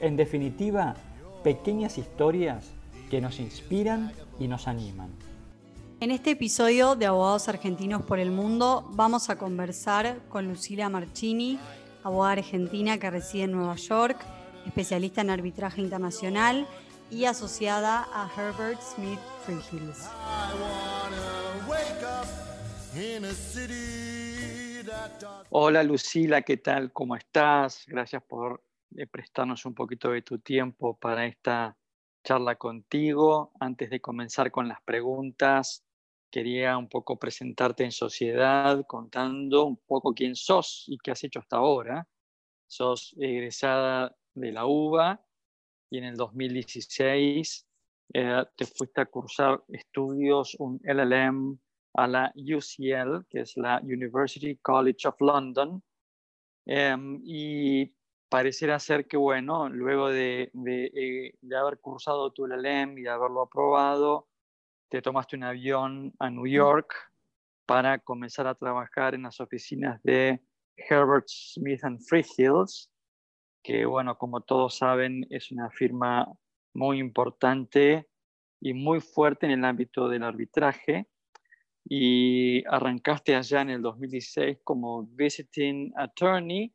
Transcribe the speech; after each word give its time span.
En 0.00 0.16
definitiva, 0.16 0.94
pequeñas 1.44 1.98
historias 1.98 2.70
que 3.10 3.20
nos 3.20 3.38
inspiran 3.38 4.12
y 4.38 4.48
nos 4.48 4.66
animan. 4.66 5.10
En 6.00 6.10
este 6.10 6.30
episodio 6.30 6.96
de 6.96 7.04
Abogados 7.04 7.48
Argentinos 7.50 8.02
por 8.02 8.18
el 8.18 8.30
Mundo 8.30 8.88
vamos 8.92 9.28
a 9.28 9.36
conversar 9.36 10.18
con 10.30 10.48
Lucila 10.48 10.88
Marchini, 10.88 11.58
abogada 12.02 12.32
argentina 12.32 12.96
que 12.96 13.10
reside 13.10 13.42
en 13.42 13.52
Nueva 13.52 13.76
York, 13.76 14.18
especialista 14.66 15.20
en 15.20 15.28
arbitraje 15.28 15.82
internacional 15.82 16.66
y 17.10 17.26
asociada 17.26 18.08
a 18.14 18.30
Herbert 18.34 18.80
Smith 18.80 19.18
Freehills. 19.44 20.08
Hola 25.50 25.82
Lucila, 25.82 26.40
¿qué 26.40 26.56
tal? 26.56 26.90
¿Cómo 26.90 27.16
estás? 27.16 27.84
Gracias 27.86 28.22
por 28.22 28.62
eh, 28.96 29.06
prestarnos 29.06 29.64
un 29.66 29.74
poquito 29.74 30.10
de 30.10 30.22
tu 30.22 30.38
tiempo 30.38 30.96
para 30.98 31.26
esta 31.26 31.76
charla 32.24 32.56
contigo. 32.56 33.52
Antes 33.60 33.90
de 33.90 34.00
comenzar 34.00 34.50
con 34.50 34.68
las 34.68 34.82
preguntas, 34.82 35.84
quería 36.30 36.76
un 36.78 36.88
poco 36.88 37.18
presentarte 37.18 37.84
en 37.84 37.92
sociedad 37.92 38.84
contando 38.86 39.64
un 39.64 39.76
poco 39.76 40.14
quién 40.14 40.34
sos 40.36 40.84
y 40.88 40.98
qué 40.98 41.10
has 41.10 41.24
hecho 41.24 41.40
hasta 41.40 41.56
ahora. 41.56 42.08
Sos 42.66 43.14
egresada 43.18 44.16
de 44.34 44.52
la 44.52 44.66
UBA 44.66 45.24
y 45.90 45.98
en 45.98 46.04
el 46.04 46.16
2016 46.16 47.66
eh, 48.14 48.44
te 48.56 48.66
fuiste 48.66 49.00
a 49.00 49.06
cursar 49.06 49.62
estudios, 49.68 50.56
un 50.58 50.80
LLM 50.84 51.58
a 51.94 52.06
la 52.06 52.32
UCL, 52.36 53.26
que 53.28 53.40
es 53.40 53.56
la 53.56 53.80
University 53.82 54.56
College 54.56 55.08
of 55.08 55.20
London, 55.20 55.82
em, 56.66 57.20
y 57.24 57.92
pareciera 58.30 58.78
ser 58.78 59.06
que, 59.06 59.16
bueno, 59.16 59.68
luego 59.68 60.08
de, 60.08 60.52
eh, 60.66 61.34
de, 61.40 61.56
haber 61.56 61.80
cursado 61.80 62.32
tu 62.32 62.46
LLM 62.46 62.96
y 62.96 63.02
de 63.02 63.10
haberlo 63.10 63.42
aprobado, 63.42 64.28
te 64.88 65.02
tomaste 65.02 65.36
un 65.36 65.42
avión 65.42 66.14
a 66.20 66.30
New 66.30 66.46
York 66.46 66.94
para 67.66 67.98
comenzar 67.98 68.46
a 68.46 68.54
trabajar 68.54 69.14
en 69.14 69.24
las 69.24 69.40
oficinas 69.40 70.00
de 70.04 70.40
Herbert 70.76 71.26
Smith 71.26 71.84
and 71.84 72.00
Freehills, 72.00 72.90
que, 73.64 73.84
bueno, 73.84 74.16
como 74.16 74.40
todos 74.42 74.78
saben, 74.78 75.26
es 75.28 75.50
una 75.50 75.68
firma 75.70 76.26
muy 76.72 77.00
importante 77.00 78.08
y 78.60 78.74
muy 78.74 79.00
fuerte 79.00 79.46
en 79.46 79.52
el 79.52 79.64
ámbito 79.64 80.08
del 80.08 80.22
arbitraje. 80.22 81.08
Y 81.84 82.64
arrancaste 82.68 83.34
allá 83.34 83.62
en 83.62 83.70
el 83.70 83.82
2016 83.82 84.58
como 84.62 85.04
visiting 85.06 85.92
attorney 85.96 86.72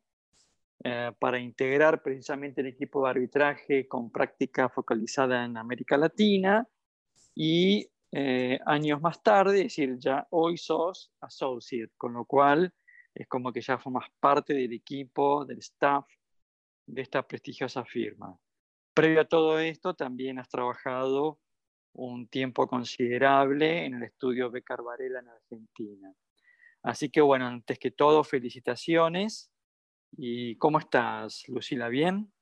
eh, 0.84 1.12
para 1.18 1.38
integrar 1.38 2.02
precisamente 2.02 2.60
el 2.60 2.68
equipo 2.68 3.02
de 3.02 3.10
arbitraje 3.10 3.88
con 3.88 4.10
práctica 4.10 4.68
focalizada 4.68 5.44
en 5.44 5.56
América 5.56 5.96
Latina 5.96 6.68
y 7.34 7.88
eh, 8.12 8.58
años 8.66 9.00
más 9.00 9.22
tarde, 9.22 9.58
es 9.58 9.64
decir, 9.64 9.96
ya 9.98 10.26
hoy 10.30 10.56
sos 10.56 11.12
associate, 11.20 11.92
con 11.96 12.12
lo 12.12 12.24
cual 12.24 12.72
es 13.14 13.26
como 13.26 13.52
que 13.52 13.60
ya 13.60 13.78
formas 13.78 14.08
parte 14.20 14.54
del 14.54 14.72
equipo, 14.72 15.44
del 15.44 15.58
staff 15.58 16.06
de 16.86 17.02
esta 17.02 17.26
prestigiosa 17.26 17.84
firma. 17.84 18.38
Previo 18.94 19.22
a 19.22 19.28
todo 19.28 19.58
esto, 19.58 19.94
también 19.94 20.38
has 20.38 20.48
trabajado 20.48 21.38
un 21.94 22.28
tiempo 22.28 22.66
considerable 22.68 23.86
en 23.86 23.94
el 23.94 24.02
estudio 24.04 24.50
Becar 24.50 24.82
Varela 24.82 25.20
en 25.20 25.28
Argentina. 25.28 26.14
Así 26.82 27.10
que 27.10 27.20
bueno, 27.20 27.46
antes 27.46 27.78
que 27.78 27.90
todo, 27.90 28.22
felicitaciones. 28.22 29.50
¿Y 30.12 30.56
cómo 30.56 30.78
estás, 30.78 31.44
Lucila? 31.48 31.88
¿Bien? 31.88 32.32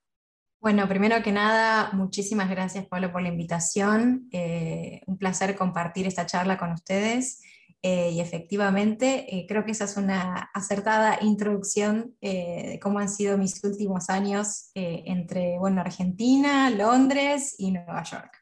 Bueno, 0.65 0.89
primero 0.89 1.23
que 1.23 1.31
nada, 1.31 1.91
muchísimas 1.93 2.49
gracias, 2.49 2.87
Pablo, 2.87 3.13
por 3.13 3.21
la 3.21 3.29
invitación. 3.29 4.29
Eh, 4.33 5.03
un 5.07 5.19
placer 5.19 5.57
compartir 5.57 6.07
esta 6.07 6.25
charla 6.25 6.57
con 6.57 6.73
ustedes. 6.73 7.43
Eh, 7.83 8.13
y 8.13 8.21
efectivamente, 8.21 9.27
eh, 9.29 9.45
creo 9.47 9.67
que 9.67 9.73
esa 9.73 9.85
es 9.85 9.99
una 9.99 10.51
acertada 10.55 11.19
introducción 11.21 12.17
de 12.23 12.81
cómo 12.83 12.99
han 12.99 13.11
sido 13.11 13.37
mis 13.37 13.63
últimos 13.63 14.09
años 14.09 14.71
entre 14.75 15.59
bueno, 15.59 15.83
Argentina, 15.83 16.71
Londres 16.71 17.57
y 17.59 17.71
Nueva 17.71 18.03
York. 18.03 18.33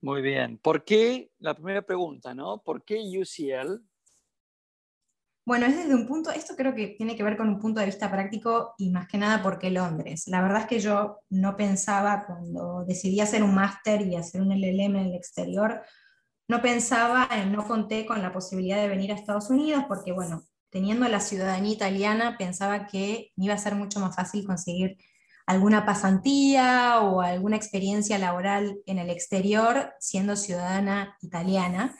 Muy 0.00 0.22
bien. 0.22 0.58
¿Por 0.58 0.84
qué? 0.84 1.32
La 1.40 1.54
primera 1.54 1.82
pregunta, 1.82 2.32
¿no? 2.32 2.62
¿Por 2.62 2.84
qué 2.84 3.00
UCL? 3.00 3.82
Bueno, 5.48 5.64
es 5.64 5.74
desde 5.74 5.94
un 5.94 6.06
punto, 6.06 6.30
esto 6.30 6.54
creo 6.56 6.74
que 6.74 6.88
tiene 6.88 7.16
que 7.16 7.22
ver 7.22 7.38
con 7.38 7.48
un 7.48 7.58
punto 7.58 7.80
de 7.80 7.86
vista 7.86 8.10
práctico 8.10 8.74
y 8.76 8.90
más 8.90 9.08
que 9.08 9.16
nada 9.16 9.42
porque 9.42 9.70
Londres. 9.70 10.24
La 10.26 10.42
verdad 10.42 10.60
es 10.60 10.66
que 10.66 10.78
yo 10.78 11.20
no 11.30 11.56
pensaba 11.56 12.26
cuando 12.26 12.84
decidí 12.86 13.18
hacer 13.20 13.42
un 13.42 13.54
máster 13.54 14.02
y 14.02 14.14
hacer 14.14 14.42
un 14.42 14.52
LLM 14.52 15.00
en 15.00 15.06
el 15.06 15.14
exterior, 15.14 15.80
no 16.48 16.60
pensaba, 16.60 17.30
no 17.50 17.66
conté 17.66 18.04
con 18.04 18.20
la 18.20 18.30
posibilidad 18.30 18.76
de 18.76 18.88
venir 18.88 19.10
a 19.10 19.14
Estados 19.14 19.48
Unidos 19.48 19.84
porque, 19.88 20.12
bueno, 20.12 20.42
teniendo 20.68 21.08
la 21.08 21.18
ciudadanía 21.18 21.72
italiana, 21.72 22.36
pensaba 22.36 22.86
que 22.86 23.32
iba 23.36 23.54
a 23.54 23.58
ser 23.58 23.74
mucho 23.74 24.00
más 24.00 24.14
fácil 24.14 24.44
conseguir 24.44 24.98
alguna 25.46 25.86
pasantía 25.86 27.00
o 27.00 27.22
alguna 27.22 27.56
experiencia 27.56 28.18
laboral 28.18 28.80
en 28.84 28.98
el 28.98 29.08
exterior 29.08 29.94
siendo 29.98 30.36
ciudadana 30.36 31.16
italiana. 31.22 31.96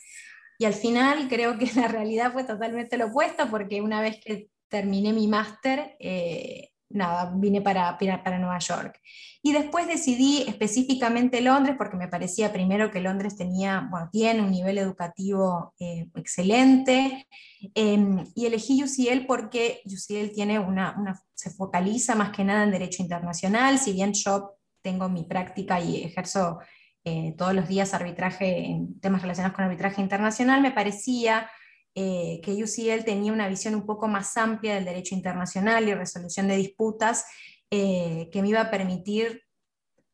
Y 0.58 0.64
al 0.64 0.74
final 0.74 1.28
creo 1.28 1.56
que 1.56 1.70
la 1.76 1.88
realidad 1.88 2.32
fue 2.32 2.44
totalmente 2.44 2.98
lo 2.98 3.06
opuesto 3.06 3.48
porque 3.48 3.80
una 3.80 4.00
vez 4.00 4.20
que 4.22 4.50
terminé 4.68 5.12
mi 5.12 5.28
máster, 5.28 5.96
eh, 5.98 6.72
nada, 6.90 7.32
vine 7.36 7.62
para, 7.62 7.96
para 7.96 8.38
Nueva 8.38 8.58
York. 8.58 9.00
Y 9.42 9.52
después 9.52 9.86
decidí 9.86 10.42
específicamente 10.42 11.40
Londres 11.40 11.76
porque 11.78 11.96
me 11.96 12.08
parecía 12.08 12.52
primero 12.52 12.90
que 12.90 13.00
Londres 13.00 13.36
tenía, 13.36 13.86
bueno, 13.90 14.08
tiene 14.10 14.42
un 14.42 14.50
nivel 14.50 14.78
educativo 14.78 15.74
eh, 15.78 16.08
excelente. 16.16 17.26
Em, 17.74 18.26
y 18.34 18.46
elegí 18.46 18.82
UCL 18.82 19.26
porque 19.26 19.80
UCL 19.84 20.32
tiene 20.34 20.58
una, 20.58 20.96
una, 20.98 21.20
se 21.34 21.50
focaliza 21.50 22.14
más 22.14 22.30
que 22.30 22.44
nada 22.44 22.64
en 22.64 22.72
derecho 22.72 23.02
internacional, 23.02 23.78
si 23.78 23.92
bien 23.92 24.12
yo 24.12 24.56
tengo 24.82 25.08
mi 25.08 25.24
práctica 25.24 25.80
y 25.80 26.02
ejerzo 26.02 26.58
eh, 27.04 27.34
todos 27.36 27.54
los 27.54 27.68
días 27.68 27.94
arbitraje 27.94 28.66
en 28.66 28.98
temas 29.00 29.22
relacionados 29.22 29.56
con 29.56 29.64
arbitraje 29.64 30.00
internacional, 30.00 30.60
me 30.60 30.72
parecía 30.72 31.48
eh, 31.94 32.40
que 32.42 32.52
UCL 32.62 33.04
tenía 33.04 33.32
una 33.32 33.48
visión 33.48 33.74
un 33.74 33.84
poco 33.84 34.06
más 34.06 34.36
amplia 34.36 34.74
del 34.74 34.84
derecho 34.84 35.14
internacional 35.14 35.88
y 35.88 35.94
resolución 35.94 36.46
de 36.46 36.56
disputas 36.56 37.24
eh, 37.70 38.30
que 38.32 38.40
me 38.40 38.48
iba 38.48 38.60
a 38.60 38.70
permitir 38.70 39.42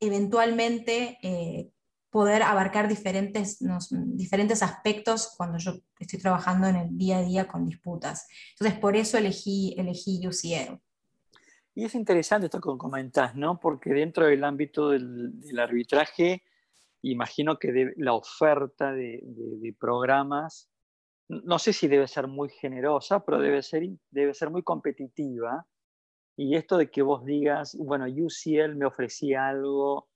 eventualmente 0.00 1.19
eh, 1.22 1.71
poder 2.11 2.43
abarcar 2.43 2.89
diferentes, 2.89 3.59
diferentes 3.93 4.62
aspectos 4.62 5.34
cuando 5.37 5.59
yo 5.59 5.75
estoy 5.99 6.19
trabajando 6.19 6.69
en 6.69 6.77
el 6.77 6.97
día 6.97 7.19
a 7.19 7.22
día 7.22 7.47
con 7.47 7.66
disputas. 7.66 8.28
Entonces, 8.53 8.78
por 8.78 8.97
eso 8.97 9.19
elegí, 9.19 9.75
elegí 9.77 10.27
UCL. 10.27 10.81
Y 11.75 11.84
es 11.84 11.95
interesante 11.95 12.47
esto 12.47 12.61
que 12.61 12.78
comentás, 12.78 13.34
¿no? 13.34 13.59
Porque 13.61 13.91
dentro 13.91 14.27
del 14.27 14.45
ámbito 14.45 14.91
del, 14.91 15.59
arbitraje, 15.59 16.45
imagino 17.12 17.59
que 17.59 17.92
la 17.97 18.15
oferta 18.15 18.92
de, 18.92 19.21
de, 19.22 19.72
programas 19.78 20.71
no 21.28 21.59
sé 21.59 21.72
si 21.72 21.89
debe 21.89 22.06
ser 22.06 22.27
muy 22.27 22.51
generosa, 22.51 23.24
pero 23.24 23.39
debe 23.39 23.62
ser, 23.62 23.83
debe 24.10 24.34
ser 24.34 24.51
muy 24.51 24.62
competitiva. 24.62 25.66
Y 26.36 26.56
esto 26.56 26.77
de 26.77 26.91
que 26.91 27.03
vos 27.03 27.24
digas, 27.24 27.77
bueno, 27.78 28.06
UCL 28.06 28.74
me 28.77 28.86
ofrecía 28.86 29.48
algo 29.48 30.09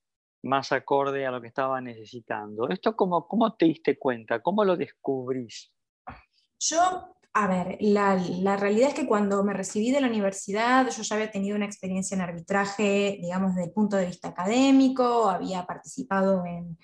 más 0.42 0.72
acorde 0.72 1.26
a 1.26 1.30
lo 1.30 1.40
que 1.40 1.48
estaba 1.48 1.80
necesitando. 1.80 2.68
¿Esto 2.68 2.94
cómo, 2.94 3.26
cómo 3.26 3.54
te 3.54 3.66
diste 3.66 3.98
cuenta? 3.98 4.40
¿Cómo 4.40 4.64
lo 4.64 4.76
descubrís? 4.76 5.72
Yo, 6.60 7.16
a 7.40 7.46
ver, 7.46 7.76
la, 7.78 8.56
realidad 8.56 8.88
es 8.88 8.94
que 8.94 9.06
cuando 9.06 9.44
me 9.44 9.52
recibí 9.52 9.92
de 9.92 10.00
la 10.00 10.08
universidad, 10.08 10.90
yo 10.90 11.02
ya 11.04 11.14
había 11.14 11.30
tenido 11.30 11.54
una 11.54 11.66
experiencia 11.66 12.16
en 12.16 12.20
arbitraje, 12.20 13.20
digamos, 13.22 13.54
desde 13.54 13.68
el 13.68 13.72
punto 13.72 13.96
de 13.96 14.06
vista 14.06 14.28
académico, 14.28 15.30
había 15.30 15.64
participado 15.64 16.44
en 16.44 16.76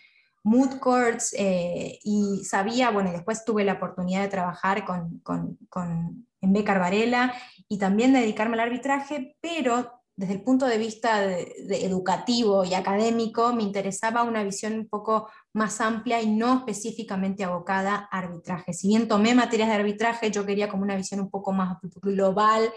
mood 0.45 0.79
courts 0.79 1.35
eh, 1.37 1.99
y 2.05 2.45
sabía, 2.45 2.93
bueno, 2.93 3.11
después 3.11 3.45
tuve 3.45 3.65
la 3.65 3.73
oportunidad 3.73 4.23
de 4.23 4.29
trabajar 4.29 4.85
con, 4.85 5.19
con, 5.25 5.59
con, 5.69 6.29
en 6.41 6.53
Becar 6.53 6.79
Varela 6.79 7.35
y 7.69 7.79
también 7.79 8.13
dedicarme 8.13 8.55
al 8.55 8.69
arbitraje, 8.69 9.37
pero 9.41 10.04
desde 10.17 10.35
el 10.35 10.43
punto 10.43 10.67
de 10.67 10.79
vista 10.79 11.29
educativo 11.29 12.65
y 12.65 12.75
académico, 12.75 13.53
me 13.53 13.65
interesaba 13.65 14.23
una 14.23 14.45
visión 14.45 14.75
un 14.75 14.89
poco 14.89 15.29
más 15.53 15.81
amplia 15.81 16.23
y 16.23 16.31
no 16.31 16.59
específicamente 16.59 17.43
abocada 17.43 18.09
a 18.11 18.19
arbitraje. 18.19 18.73
Si 18.73 18.89
bien 18.89 19.09
tomé 19.09 19.35
materias 19.35 19.69
de 19.69 19.75
arbitraje, 19.75 20.31
yo 20.31 20.47
quería 20.47 20.69
como 20.69 20.85
una 20.85 20.97
visión 20.97 21.21
un 21.21 21.31
poco 21.31 21.53
más 21.53 21.79
global 22.01 22.73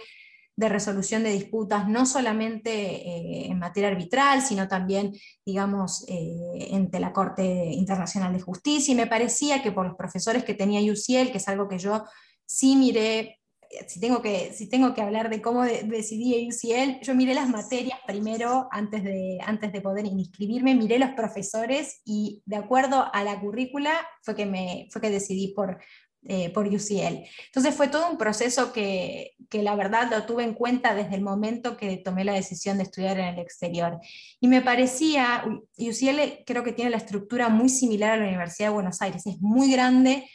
de 0.55 0.69
resolución 0.69 1.21
de 1.21 1.31
disputas, 1.31 1.87
no 1.87 2.07
solamente 2.07 2.71
eh, 2.71 3.45
en 3.51 3.59
materia 3.59 3.89
arbitral, 3.89 4.41
sino 4.41 4.67
también, 4.67 5.13
digamos, 5.45 6.03
eh, 6.07 6.69
entre 6.71 6.99
la 6.99 7.13
Corte 7.13 7.43
Internacional 7.43 8.33
de 8.33 8.41
Justicia. 8.41 8.91
Y 8.91 8.95
me 8.95 9.05
parecía 9.05 9.61
que 9.61 9.71
por 9.71 9.85
los 9.85 9.95
profesores 9.95 10.43
que 10.43 10.55
tenía 10.55 10.81
UCL, 10.91 11.31
que 11.31 11.37
es 11.37 11.47
algo 11.47 11.67
que 11.67 11.77
yo 11.77 12.03
sí 12.47 12.75
miré 12.75 13.39
si 13.87 13.99
tengo 13.99 14.21
que, 14.21 14.53
si 14.53 14.69
tengo 14.69 14.93
que 14.93 15.01
hablar 15.01 15.29
de 15.29 15.41
cómo 15.41 15.63
decidí 15.63 16.47
UCL, 16.47 17.01
yo 17.01 17.15
miré 17.15 17.33
las 17.33 17.49
materias 17.49 17.99
primero 18.05 18.67
antes 18.71 19.03
de, 19.03 19.39
antes 19.45 19.71
de 19.71 19.81
poder 19.81 20.05
inscribirme, 20.05 20.75
miré 20.75 20.99
los 20.99 21.11
profesores 21.11 22.01
y 22.05 22.41
de 22.45 22.57
acuerdo 22.57 23.05
a 23.13 23.23
la 23.23 23.39
currícula 23.39 23.91
fue 24.21 24.35
que, 24.35 24.45
me, 24.45 24.87
fue 24.91 25.01
que 25.01 25.09
decidí 25.09 25.53
por, 25.53 25.79
eh, 26.23 26.49
por 26.49 26.67
UCL. 26.67 27.23
Entonces 27.45 27.75
fue 27.75 27.87
todo 27.87 28.09
un 28.09 28.17
proceso 28.17 28.73
que, 28.73 29.35
que, 29.49 29.63
la 29.63 29.75
verdad 29.75 30.09
lo 30.11 30.25
tuve 30.25 30.43
en 30.43 30.53
cuenta 30.53 30.93
desde 30.93 31.15
el 31.15 31.21
momento 31.21 31.77
que 31.77 31.97
tomé 31.97 32.23
la 32.25 32.33
decisión 32.33 32.77
de 32.77 32.83
estudiar 32.83 33.19
en 33.19 33.25
el 33.25 33.39
exterior. 33.39 33.99
Y 34.39 34.47
me 34.47 34.61
parecía, 34.61 35.43
UCL 35.77 36.43
creo 36.45 36.63
que 36.63 36.73
tiene 36.73 36.91
la 36.91 36.97
estructura 36.97 37.49
muy 37.49 37.69
similar 37.69 38.11
a 38.11 38.17
la 38.17 38.27
Universidad 38.27 38.69
de 38.69 38.73
Buenos 38.73 39.01
Aires, 39.01 39.25
es 39.25 39.39
muy 39.39 39.71
grande 39.71 40.27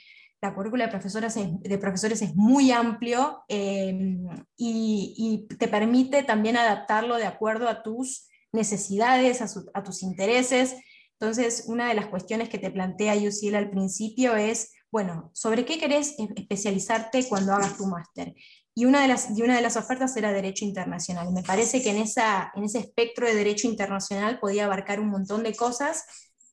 la 0.42 0.54
currícula 0.54 0.86
de 0.86 0.90
profesores 0.90 1.36
es, 1.36 1.60
de 1.60 1.78
profesores 1.78 2.20
es 2.20 2.34
muy 2.34 2.72
amplio 2.72 3.44
eh, 3.48 4.18
y, 4.56 5.46
te 5.56 5.68
permite 5.68 6.24
también 6.24 6.56
adaptarlo 6.56 7.16
de 7.16 7.26
acuerdo 7.26 7.68
a 7.68 7.84
tus 7.84 8.28
necesidades, 8.52 9.40
a, 9.40 9.82
tus 9.84 10.02
intereses. 10.02 10.74
Entonces, 11.20 11.64
una 11.68 11.88
de 11.88 11.94
las 11.94 12.06
cuestiones 12.06 12.48
que 12.48 12.58
te 12.58 12.72
plantea 12.72 13.14
UCL 13.14 13.54
al 13.54 13.70
principio 13.70 14.34
es, 14.34 14.72
bueno, 14.90 15.30
¿sobre 15.32 15.64
qué 15.64 15.78
querés 15.78 16.16
especializarte 16.36 17.28
cuando 17.28 17.52
hagas 17.52 17.76
tu 17.76 17.86
máster? 17.86 18.34
Y 18.74 18.86
una, 18.86 19.02
de 19.02 19.08
las, 19.08 19.30
y 19.38 19.42
una 19.42 19.54
de 19.54 19.62
las 19.62 19.76
ofertas 19.76 20.16
era 20.16 20.32
Derecho 20.32 20.64
Internacional. 20.64 21.32
Me 21.32 21.44
parece 21.44 21.82
que 21.82 21.90
en, 21.90 21.98
esa, 21.98 22.50
en 22.56 22.64
ese 22.64 22.80
espectro 22.80 23.26
de 23.26 23.36
Derecho 23.36 23.68
Internacional 23.68 24.40
podía 24.40 24.64
abarcar 24.64 24.98
un 24.98 25.10
montón 25.10 25.44
de 25.44 25.54
cosas 25.54 26.04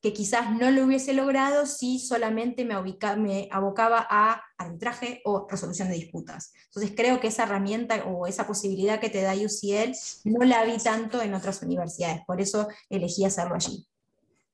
que 0.02 0.14
quizás 0.14 0.52
no 0.52 0.72
lo 0.72 0.86
hubiese 0.86 1.14
logrado 1.14 1.66
si 1.66 2.00
solamente 2.00 2.64
me, 2.64 2.76
me 3.18 3.50
abocaba 3.52 4.06
a 4.10 4.42
arbitraje 4.58 5.22
o 5.26 5.48
resolución 5.50 5.90
de 5.90 5.96
disputas. 5.96 6.54
Entonces 6.68 6.94
creo 6.96 7.20
que 7.20 7.28
esa 7.28 7.44
herramienta 7.44 8.06
o 8.06 8.28
esa 8.28 8.48
posibilidad 8.48 9.00
que 9.00 9.10
te 9.10 9.22
da 9.22 9.34
UCL 9.34 9.92
no 10.26 10.46
la 10.46 10.64
vi 10.64 10.78
tanto 10.78 11.22
en 11.22 11.34
otras 11.34 11.62
universidades, 11.64 12.22
por 12.26 12.40
eso 12.40 12.68
elegí 12.90 13.26
hacerlo 13.26 13.56
allí. 13.56 13.86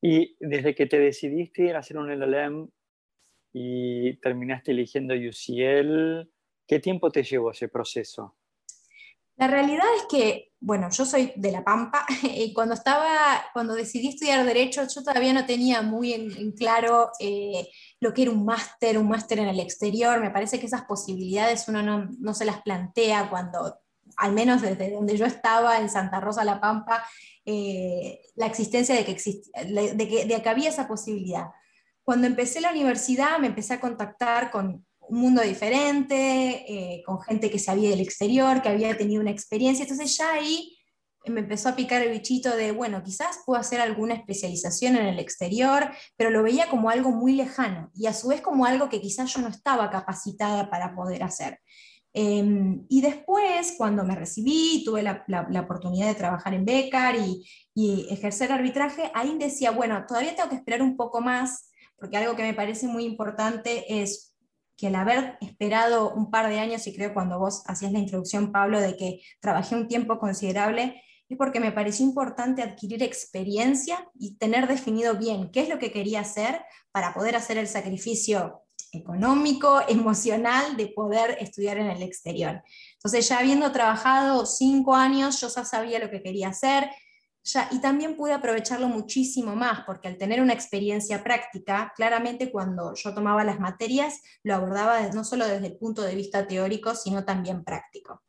Y 0.02 0.36
desde 0.40 0.76
que 0.76 0.86
te 0.86 1.00
decidiste 1.00 1.74
a 1.74 1.80
hacer 1.80 1.98
un 1.98 2.10
LLM 2.10 2.70
y 3.54 4.18
terminaste 4.18 4.72
eligiendo 4.72 5.14
UCL, 5.14 6.30
¿qué 6.68 6.80
tiempo 6.80 7.12
te 7.12 7.24
llevó 7.24 7.52
ese 7.52 7.70
proceso? 7.70 8.36
La 9.38 9.48
realidad 9.48 9.86
es 9.98 10.04
que, 10.10 10.54
bueno, 10.62 10.90
yo 10.90 11.06
soy 11.06 11.34
de 11.36 11.52
La 11.52 11.64
Pampa 11.64 12.06
y 12.24 12.54
cuando 12.54 12.74
estaba, 12.74 13.44
cuando 13.54 13.74
decidí 13.74 14.10
estudiar 14.10 14.46
Derecho, 14.46 14.88
yo 14.88 15.04
todavía 15.04 15.34
no 15.34 15.46
tenía 15.46 15.82
muy 15.82 16.14
en, 16.14 16.52
claro 16.54 17.12
eh, 17.20 17.68
lo 18.00 18.14
que 18.14 18.24
era 18.24 18.32
un 18.32 18.46
máster, 18.46 18.98
un 18.98 19.10
máster 19.10 19.40
en 19.40 19.48
el 19.48 19.60
exterior. 19.60 20.22
Me 20.22 20.32
parece 20.32 20.60
que 20.60 20.68
esas 20.68 20.86
posibilidades 20.86 21.68
uno 21.68 21.84
no, 21.84 22.34
se 22.34 22.46
las 22.46 22.62
plantea 22.62 23.30
cuando, 23.30 23.80
al 24.18 24.32
menos 24.32 24.62
desde 24.62 24.92
donde 24.92 25.18
yo 25.18 25.26
estaba, 25.26 25.80
en 25.80 25.90
Santa 25.90 26.22
Rosa, 26.22 26.46
La 26.46 26.62
Pampa, 26.62 27.06
eh, 27.44 28.22
la 28.36 28.46
existencia 28.46 28.96
de 28.96 29.06
que, 29.06 29.14
de, 29.14 30.08
que, 30.08 30.26
de 30.26 30.42
que 30.42 30.50
había 30.50 30.70
esa 30.70 30.88
posibilidad. 30.88 31.48
Cuando 32.04 32.28
empecé 32.28 32.62
la 32.62 32.72
universidad 32.72 33.40
me 33.40 33.48
empecé 33.48 33.74
a 33.74 33.80
contactar 33.80 34.52
con 34.52 34.86
un 35.10 35.19
mundo 35.19 35.42
diferente, 35.42 36.66
eh, 36.68 37.04
con 37.06 37.22
gente 37.22 37.50
que 37.50 37.60
se 37.60 37.72
había 37.72 37.90
del 37.90 38.02
exterior, 38.02 38.62
que 38.62 38.69
había 38.69 38.98
tenido 38.98 39.22
una 39.22 39.31
experiencia. 39.31 39.84
Entonces 39.84 40.18
ya 40.18 40.34
ahí 40.34 40.75
me 41.28 41.42
empezó 41.42 41.69
a 41.69 41.75
picar 41.75 42.02
el 42.02 42.12
bichito 42.12 42.56
de, 42.56 42.72
bueno, 42.72 43.04
quizás 43.04 43.40
puedo 43.46 43.60
hacer 43.60 43.81
alguna 43.81 44.13
especialización 44.13 44.96
en 44.96 45.07
el 45.07 45.19
exterior, 45.19 45.92
pero 46.18 46.30
lo 46.30 46.44
veía 46.44 46.69
como 46.69 46.90
algo 46.90 47.12
muy 47.12 47.34
lejano 47.34 47.92
y 47.94 48.06
a 48.07 48.13
su 48.13 48.28
vez 48.28 48.42
como 48.42 48.66
algo 48.66 48.90
que 48.90 49.02
quizás 49.02 49.34
yo 49.34 49.42
no 49.42 49.48
estaba 49.48 49.90
capacitada 49.90 50.69
para 50.69 50.96
poder 50.96 51.24
hacer. 51.24 51.60
Em, 52.13 52.86
y 52.90 53.01
después, 53.01 53.75
cuando 53.78 54.06
me 54.06 54.16
recibí, 54.16 54.84
tuve 54.86 55.04
la, 55.04 55.25
oportunidad 55.60 56.08
de 56.08 56.16
trabajar 56.16 56.54
en 56.54 56.63
Becar 56.63 57.16
y, 57.18 57.46
y 57.74 58.08
ejercer 58.10 58.51
arbitraje, 58.54 59.12
ahí 59.13 59.36
decía, 59.38 59.72
bueno, 59.72 60.06
todavía 60.08 60.36
tengo 60.36 60.50
que 60.50 60.56
esperar 60.56 60.81
un 60.81 60.96
poco 60.96 61.19
más, 61.19 61.69
porque 61.98 62.16
algo 62.16 62.36
que 62.36 62.44
me 62.44 62.54
parece 62.54 62.88
muy 62.88 63.04
importante 63.04 64.01
es 64.01 64.25
que 64.77 64.88
al 64.88 64.95
haber 64.95 65.38
esperado 65.42 66.13
un 66.13 66.30
par 66.30 66.50
de 66.50 66.60
años, 66.60 66.86
y 66.88 66.95
creo 66.95 67.13
cuando 67.13 67.39
vos 67.39 67.63
hacías 67.68 67.92
la 67.92 68.00
introducción, 68.00 68.51
Pablo, 68.51 68.80
de 68.80 68.95
que 68.98 69.22
trabajé 69.39 69.75
un 69.75 69.88
tiempo 69.88 70.19
considerable, 70.19 71.01
es 71.27 71.38
porque 71.38 71.60
me 71.60 71.72
pareció 71.72 72.06
importante 72.06 72.62
adquirir 72.62 73.01
experiencia 73.01 74.07
y 74.13 74.38
tener 74.38 74.68
definido 74.68 75.16
bien 75.16 75.50
qué 75.51 75.62
es 75.62 75.69
lo 75.69 75.80
que 75.80 75.92
quería 75.92 76.22
hacer 76.22 76.62
para 76.92 77.13
poder 77.13 77.36
hacer 77.36 77.57
el 77.57 77.68
sacrificio 77.68 78.62
económico, 78.92 79.81
emocional 79.88 80.77
de 80.77 80.88
poder 80.88 81.38
estudiar 81.39 81.77
en 81.77 81.88
el 81.88 82.04
exterior. 82.04 82.62
Entonces 82.95 83.27
ya 83.27 83.39
habiendo 83.39 83.72
trabajado 83.72 84.45
cinco 84.45 84.95
años, 84.95 85.39
yo 85.42 85.48
ya 85.48 85.66
sabía 85.66 86.00
lo 86.00 86.10
que 86.10 86.22
quería 86.22 86.50
hacer, 86.50 86.89
y 87.72 87.80
también 87.80 88.16
pude 88.16 88.34
aprovecharlo 88.34 88.88
muchísimo 88.88 89.56
más, 89.56 89.82
porque 89.86 90.08
al 90.08 90.18
tener 90.18 90.42
una 90.42 90.54
experiencia 90.54 91.24
práctica, 91.24 91.94
claramente 91.96 92.52
cuando 92.52 92.94
yo 92.96 93.14
tomaba 93.14 93.44
las 93.44 93.60
materias, 93.60 94.22
lo 94.44 94.56
abordaba 94.56 95.08
no 95.10 95.24
solo 95.24 95.48
desde 95.48 95.68
el 95.68 95.78
punto 95.78 96.02
de 96.02 96.16
vista 96.16 96.48
teórico, 96.48 96.96
sino 96.96 97.24
también 97.24 97.64
práctico. 97.64 98.24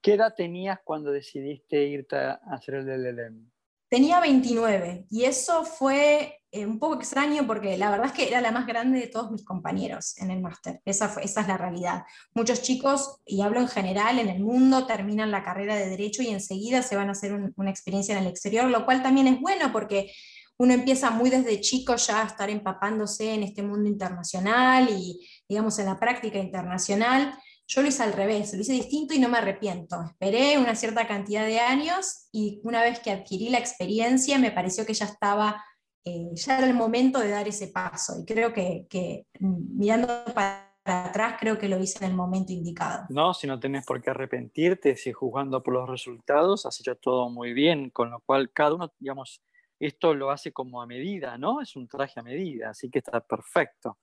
¿Qué 0.00 0.14
edad 0.14 0.34
tenías 0.36 0.80
cuando 0.82 1.12
decidiste 1.12 1.84
irte 1.84 2.16
a 2.16 2.40
hacer 2.50 2.76
el 2.76 2.88
LLM? 2.88 3.50
Tenía 3.88 4.20
29 4.20 5.06
y 5.10 5.24
eso 5.24 5.64
fue 5.64 6.37
eh, 6.50 6.66
un 6.66 6.78
poco 6.78 6.96
extraño 6.96 7.46
porque 7.46 7.76
la 7.76 7.90
verdad 7.90 8.06
es 8.06 8.12
que 8.12 8.28
era 8.28 8.40
la 8.40 8.52
más 8.52 8.66
grande 8.66 8.98
de 8.98 9.06
todos 9.06 9.30
mis 9.30 9.44
compañeros 9.44 10.16
en 10.18 10.30
el 10.30 10.40
máster. 10.40 10.80
Esa, 10.84 11.14
esa 11.22 11.40
es 11.40 11.48
la 11.48 11.56
realidad. 11.56 12.04
Muchos 12.34 12.62
chicos, 12.62 13.18
y 13.26 13.42
hablo 13.42 13.60
en 13.60 13.68
general, 13.68 14.18
en 14.18 14.28
el 14.28 14.42
mundo 14.42 14.86
terminan 14.86 15.30
la 15.30 15.42
carrera 15.42 15.76
de 15.76 15.88
derecho 15.88 16.22
y 16.22 16.28
enseguida 16.28 16.82
se 16.82 16.96
van 16.96 17.08
a 17.08 17.12
hacer 17.12 17.52
una 17.56 17.70
experiencia 17.70 18.16
en 18.16 18.22
el 18.22 18.30
exterior, 18.30 18.70
lo 18.70 18.84
cual 18.84 19.02
también 19.02 19.26
es 19.26 19.40
bueno 19.40 19.72
porque 19.72 20.10
uno 20.58 20.74
empieza 20.74 21.10
muy 21.10 21.30
desde 21.30 21.60
chico 21.60 21.94
ya 21.96 22.22
a 22.22 22.26
estar 22.26 22.50
empapándose 22.50 23.32
en 23.32 23.44
este 23.44 23.62
mundo 23.62 23.88
internacional 23.88 24.88
y, 24.90 25.26
digamos, 25.48 25.78
en 25.78 25.86
la 25.86 25.98
práctica 25.98 26.38
internacional. 26.38 27.32
Yo 27.68 27.82
lo 27.82 27.88
hice 27.88 28.02
al 28.02 28.12
revés, 28.12 28.52
lo 28.54 28.60
hice 28.60 28.72
distinto 28.72 29.14
y 29.14 29.20
no 29.20 29.28
me 29.28 29.38
arrepiento. 29.38 30.02
Esperé 30.02 30.58
una 30.58 30.74
cierta 30.74 31.06
cantidad 31.06 31.46
de 31.46 31.60
años 31.60 32.28
y 32.32 32.60
una 32.64 32.82
vez 32.82 32.98
que 32.98 33.12
adquirí 33.12 33.50
la 33.50 33.58
experiencia 33.58 34.38
me 34.38 34.50
pareció 34.50 34.84
que 34.84 34.94
ya 34.94 35.04
estaba, 35.04 35.64
eh, 36.04 36.30
ya 36.34 36.58
era 36.58 36.66
el 36.66 36.74
momento 36.74 37.18
de 37.20 37.30
dar 37.30 37.46
ese 37.48 37.68
paso. 37.68 38.20
Y 38.20 38.24
creo 38.24 38.52
que, 38.52 39.26
mm, 39.40 39.78
mirando 39.78 40.06
para 40.34 40.68
atrás, 40.84 41.36
creo 41.38 41.58
que 41.58 41.68
lo 41.68 41.78
hice 41.78 42.04
en 42.04 42.12
el 42.12 42.16
momento 42.16 42.52
indicado. 42.52 43.06
No, 43.10 43.34
si 43.34 43.46
no 43.46 43.60
tenés 43.60 43.84
por 43.84 44.00
qué 44.00 44.10
arrepentirte, 44.10 44.96
si 44.96 45.12
juzgando 45.12 45.62
por 45.62 45.74
los 45.74 45.88
resultados 45.88 46.64
has 46.66 46.80
hecho 46.80 46.96
todo 46.96 47.28
muy 47.28 47.52
bien, 47.52 47.90
con 47.90 48.10
lo 48.10 48.20
cual 48.20 48.50
cada 48.52 48.74
uno, 48.74 48.92
digamos, 48.98 49.42
esto 49.78 50.14
lo 50.14 50.30
hace 50.30 50.52
como 50.52 50.82
a 50.82 50.86
medida, 50.86 51.38
¿no? 51.38 51.60
Es 51.60 51.76
un 51.76 51.86
traje 51.86 52.18
a 52.20 52.22
medida, 52.22 52.70
así 52.70 52.90
que 52.90 52.98
está 52.98 53.20
perfecto. 53.20 53.98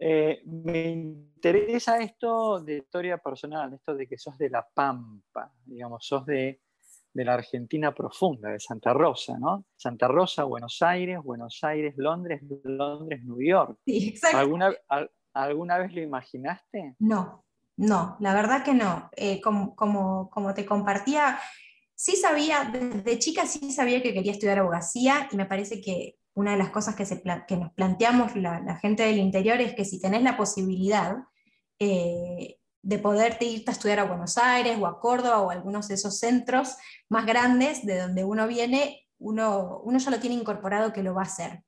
Eh, 0.00 0.42
me 0.44 0.90
interesa 0.90 1.98
esto 1.98 2.60
de 2.60 2.78
historia 2.78 3.18
personal, 3.18 3.74
esto 3.74 3.96
de 3.96 4.06
que 4.06 4.16
sos 4.16 4.38
de 4.38 4.48
La 4.48 4.66
Pampa, 4.72 5.52
digamos, 5.64 6.06
sos 6.06 6.24
de, 6.24 6.60
la 7.24 7.34
Argentina 7.34 7.94
profunda, 7.94 8.50
de 8.50 8.60
Santa 8.60 8.92
Rosa, 8.92 9.36
¿no? 9.38 9.64
Santa 9.76 10.08
Rosa, 10.08 10.44
Buenos 10.44 10.80
Aires, 10.82 11.18
Buenos 11.22 11.58
Aires, 11.62 11.94
Londres, 11.96 12.42
Londres, 12.64 13.24
New 13.24 13.40
York. 13.40 13.78
Sí, 13.84 14.08
exacto. 14.08 14.38
¿Alguna, 14.38 14.72
¿Alguna 15.34 15.78
vez 15.78 15.92
lo 15.92 16.00
imaginaste? 16.02 16.96
No, 16.98 17.44
no, 17.76 18.16
la 18.20 18.34
verdad 18.34 18.64
que 18.64 18.74
no. 18.74 19.08
Eh, 19.16 19.40
como, 19.40 19.74
como, 19.76 20.28
como 20.30 20.54
te 20.54 20.66
compartía, 20.66 21.38
sí 21.94 22.16
sabía, 22.16 22.70
desde 22.72 23.18
chica 23.18 23.46
sí 23.46 23.70
sabía 23.72 24.02
que 24.02 24.12
quería 24.12 24.32
estudiar 24.32 24.58
abogacía 24.58 25.28
y 25.30 25.36
me 25.36 25.46
parece 25.46 25.80
que 25.80 26.16
una 26.34 26.52
de 26.52 26.58
las 26.58 26.70
cosas 26.70 26.94
que, 26.94 27.04
se, 27.04 27.20
que 27.46 27.56
nos 27.56 27.72
planteamos 27.72 28.36
la, 28.36 28.76
gente 28.80 29.02
del 29.02 29.18
interior 29.18 29.60
es 29.60 29.74
que 29.74 29.84
si 29.84 30.00
tenés 30.00 30.22
la 30.22 30.36
posibilidad 30.36 31.16
eh, 31.80 32.58
de 32.88 32.98
poderte 32.98 33.44
irte 33.44 33.70
a 33.70 33.74
estudiar 33.74 34.00
a 34.00 34.04
Buenos 34.04 34.38
Aires 34.38 34.78
o 34.80 34.86
a 34.86 34.98
Córdoba 34.98 35.42
o 35.42 35.50
a 35.50 35.52
algunos 35.52 35.88
de 35.88 35.94
esos 35.94 36.18
centros 36.18 36.74
más 37.10 37.26
grandes 37.26 37.84
de 37.84 37.98
donde 37.98 38.24
uno 38.24 38.46
viene, 38.48 39.06
uno, 39.18 39.82
uno 39.84 39.98
ya 39.98 40.10
lo 40.10 40.20
tiene 40.20 40.36
incorporado 40.36 40.90
que 40.94 41.02
lo 41.02 41.12
va 41.14 41.20
a 41.20 41.26
hacer. 41.26 41.62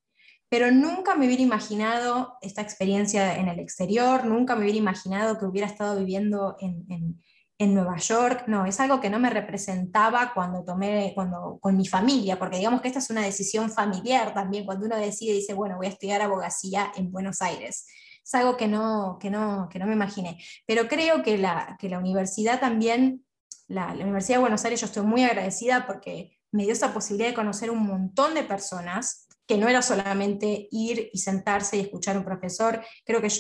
Pero 0.48 0.70
nunca 0.70 1.14
me 1.14 1.26
hubiera 1.26 1.42
imaginado 1.42 2.38
esta 2.40 2.62
experiencia 2.62 3.36
en 3.36 3.48
el 3.48 3.58
exterior, 3.60 4.24
nunca 4.24 4.56
me 4.56 4.62
hubiera 4.62 4.78
imaginado 4.78 5.38
que 5.38 5.44
hubiera 5.44 5.66
estado 5.66 5.98
viviendo 5.98 6.56
en, 6.58 7.20
en 7.60 7.74
Nueva 7.74 7.98
York, 7.98 8.44
no, 8.46 8.64
es 8.64 8.80
algo 8.80 8.98
que 8.98 9.10
no 9.10 9.18
me 9.18 9.28
representaba 9.28 10.32
cuando 10.32 10.64
tomé, 10.64 11.12
cuando, 11.14 11.58
con 11.60 11.76
mi 11.76 11.86
familia, 11.86 12.38
porque 12.38 12.56
digamos 12.56 12.80
que 12.80 12.88
esta 12.88 13.00
es 13.00 13.10
una 13.10 13.20
decisión 13.20 13.70
familiar 13.70 14.32
también, 14.32 14.64
cuando 14.64 14.86
uno 14.86 14.96
decide, 14.96 15.34
dice, 15.34 15.52
bueno, 15.52 15.76
voy 15.76 15.88
a 15.88 15.90
estudiar 15.90 16.22
abogacía 16.22 16.90
en 16.96 17.12
Buenos 17.12 17.42
Aires. 17.42 17.86
Es 18.30 18.34
algo 18.37 18.56
que 18.56 18.68
no, 18.68 19.18
que 19.20 19.28
no, 19.28 19.68
que 19.68 19.80
no 19.80 19.87
me 19.87 19.94
imaginé. 19.94 20.38
Pero 20.64 20.87
creo 20.87 21.20
que 21.25 21.37
la, 21.37 21.76
que 21.80 21.88
la 21.88 21.99
universidad 21.99 22.60
también, 22.60 23.26
la, 23.66 23.88
Universidad 23.88 24.37
de 24.37 24.42
Buenos 24.42 24.64
Aires, 24.64 24.80
yo 24.80 24.87
estoy 24.87 25.02
muy 25.02 25.25
agradecida 25.25 25.84
porque 25.84 26.38
me 26.52 26.62
dio 26.62 26.72
esa 26.72 26.94
posibilidad 26.94 27.30
de 27.30 27.34
conocer 27.34 27.72
un 27.72 27.84
montón 27.84 28.34
de 28.34 28.44
personas, 28.44 29.26
que 29.49 29.58
no 29.58 29.68
era 29.68 29.82
solamente 29.82 30.68
ir 30.70 31.10
y 31.12 31.18
sentarse 31.18 31.76
y 31.76 31.80
escuchar 31.80 32.14
a 32.14 32.20
un 32.20 32.25
profesor. 32.25 32.84
Creo 33.04 33.20
que 33.20 33.32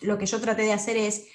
lo 0.00 0.18
que 0.18 0.26
yo 0.26 0.38
traté 0.42 0.60
de 0.60 0.74
hacer 0.74 0.98
es 0.98 1.26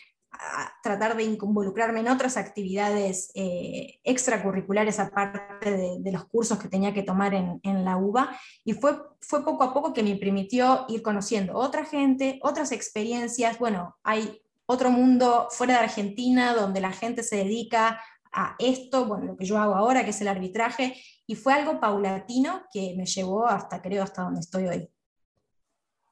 tratar 0.84 1.18
de 1.18 1.24
involucrarme 1.24 2.00
en 2.00 2.08
otras 2.08 2.38
actividades 2.38 3.32
eh, 3.36 4.00
extracurriculares 4.04 5.00
aparte 5.00 6.00
de, 6.00 6.12
los 6.12 6.26
cursos 6.26 6.60
que 6.60 6.70
tenía 6.70 6.94
que 6.94 7.04
tomar 7.04 7.34
en, 7.34 7.86
la 7.86 7.98
UBA 7.98 8.38
y 8.64 8.74
fue, 8.74 8.98
fue 9.22 9.44
poco 9.44 9.64
a 9.64 9.74
poco 9.74 9.94
que 9.94 10.04
me 10.04 10.16
permitió 10.16 10.86
ir 10.88 11.02
conociendo 11.02 11.56
otra 11.56 11.84
gente, 11.86 12.40
otras 12.44 12.72
experiencias, 12.72 13.60
bueno, 13.60 13.98
hay 14.04 14.42
otro 14.66 14.92
mundo 14.92 15.48
fuera 15.52 15.74
de 15.74 15.86
Argentina 15.86 16.54
donde 16.54 16.80
la 16.80 16.92
gente 16.92 17.24
se 17.24 17.38
dedica 17.38 18.02
a 18.32 18.56
esto, 18.60 19.06
bueno, 19.06 19.26
lo 19.26 19.38
que 19.38 19.46
yo 19.46 19.58
hago 19.58 19.76
ahora, 19.76 20.04
que 20.04 20.12
es 20.12 20.22
el 20.22 20.28
arbitraje, 20.28 20.96
y 21.26 21.36
fue 21.36 21.54
algo 21.54 21.80
paulatino 21.80 22.64
que 22.72 22.94
me 22.96 23.06
llevó 23.06 23.48
hasta, 23.48 23.82
creo, 23.82 24.04
hasta 24.04 24.22
donde 24.22 24.42
estoy 24.42 24.68
hoy. 24.68 24.90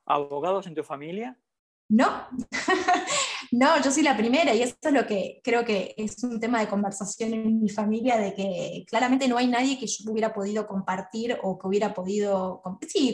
¿Abogados 0.06 0.66
en 0.68 0.74
tu 0.74 0.84
familia? 0.84 1.38
No, 1.90 2.28
no, 3.52 3.82
yo 3.82 3.92
soy 3.92 4.04
la 4.04 4.18
primera 4.18 4.54
y 4.54 4.62
eso 4.62 4.76
es 4.82 4.92
lo 4.92 5.06
que 5.06 5.42
creo 5.44 5.64
que 5.66 5.94
es 5.98 6.24
un 6.24 6.40
tema 6.40 6.60
de 6.60 6.68
conversación 6.68 7.34
en 7.34 7.62
mi 7.62 7.70
familia, 7.70 8.18
de 8.18 8.34
que 8.34 8.86
claramente 8.88 9.28
no 9.28 9.38
hay 9.38 9.48
nadie 9.48 9.80
que 9.80 9.88
yo 9.88 10.12
hubiera 10.12 10.34
podido 10.34 10.68
compartir 10.68 11.38
o 11.44 11.58
que 11.58 11.68
hubiera 11.68 11.94
podido, 11.94 12.62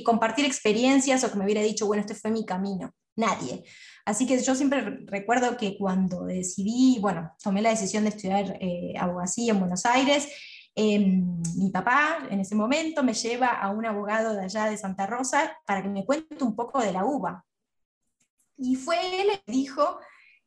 compartir 0.03 0.45
experiencias 0.45 1.23
o 1.23 1.31
que 1.31 1.37
me 1.37 1.45
hubiera 1.45 1.61
dicho, 1.61 1.87
bueno, 1.87 2.01
este 2.01 2.15
fue 2.15 2.31
mi 2.31 2.45
camino. 2.45 2.91
Nadie. 3.15 3.63
Así 4.05 4.25
que 4.25 4.41
yo 4.41 4.55
siempre 4.55 4.81
recuerdo 5.05 5.55
que 5.55 5.77
cuando 5.77 6.25
decidí, 6.25 6.97
bueno, 6.99 7.31
tomé 7.43 7.61
la 7.61 7.69
decisión 7.69 8.03
de 8.03 8.09
estudiar 8.09 8.57
eh, 8.59 8.95
abogacía 8.99 9.53
en 9.53 9.59
Buenos 9.59 9.85
Aires, 9.85 10.27
em, 10.73 11.39
mi 11.55 11.69
papá 11.69 12.27
en 12.31 12.39
ese 12.39 12.55
momento 12.55 13.03
me 13.03 13.13
lleva 13.13 13.49
a 13.49 13.69
un 13.69 13.85
abogado 13.85 14.33
de 14.33 14.45
allá 14.45 14.65
de 14.65 14.77
Santa 14.77 15.05
Rosa 15.05 15.55
para 15.67 15.83
que 15.83 15.89
me 15.89 16.05
cuente 16.05 16.43
un 16.43 16.55
poco 16.55 16.81
de 16.81 16.91
la 16.91 17.05
UBA, 17.05 17.45
y 18.57 18.75
fue 18.75 19.21
él 19.21 19.27
dijo, 19.47 19.99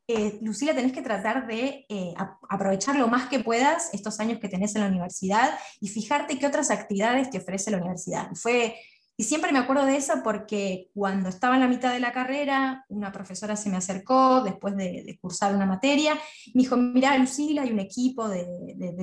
eh, 0.09 0.39
Lucila, 0.41 0.75
tenés 0.75 0.93
que 0.93 1.03
tratar 1.03 1.49
de 1.49 1.85
eh, 1.89 2.15
aprovechar 2.49 2.97
lo 2.97 3.09
más 3.09 3.29
que 3.29 3.41
puedas 3.41 3.93
estos 3.93 4.21
años 4.21 4.39
que 4.39 4.49
tenés 4.49 4.77
en 4.77 4.83
la 4.83 4.89
universidad 4.89 5.59
y 5.81 5.89
fijarte 5.89 6.39
qué 6.39 6.47
otras 6.47 6.71
actividades 6.71 7.31
te 7.31 7.39
ofrece 7.39 7.73
la 7.73 7.79
universidad. 7.79 8.29
Y, 8.31 8.37
fue, 8.37 8.77
y 9.17 9.25
siempre 9.25 9.51
me 9.51 9.59
acuerdo 9.59 9.85
de 9.85 9.97
eso 9.97 10.15
porque 10.23 10.91
cuando 10.95 11.29
estaba 11.29 11.57
en 11.57 11.63
la 11.63 11.67
mitad 11.67 11.93
de 11.93 11.99
la 11.99 12.13
carrera, 12.13 12.85
una 12.89 13.11
profesora 13.11 13.57
se 13.57 13.69
me 13.69 13.79
acercó 13.79 14.43
después 14.43 14.77
de, 14.77 15.19
cursar 15.21 15.53
una 15.53 15.67
materia, 15.67 16.15
me 16.55 16.63
dijo, 16.63 16.77
mira, 16.77 17.19
Lucila, 17.19 17.63
hay 17.63 17.73
un 17.73 17.81
equipo 17.81 18.29
de, 18.29 18.47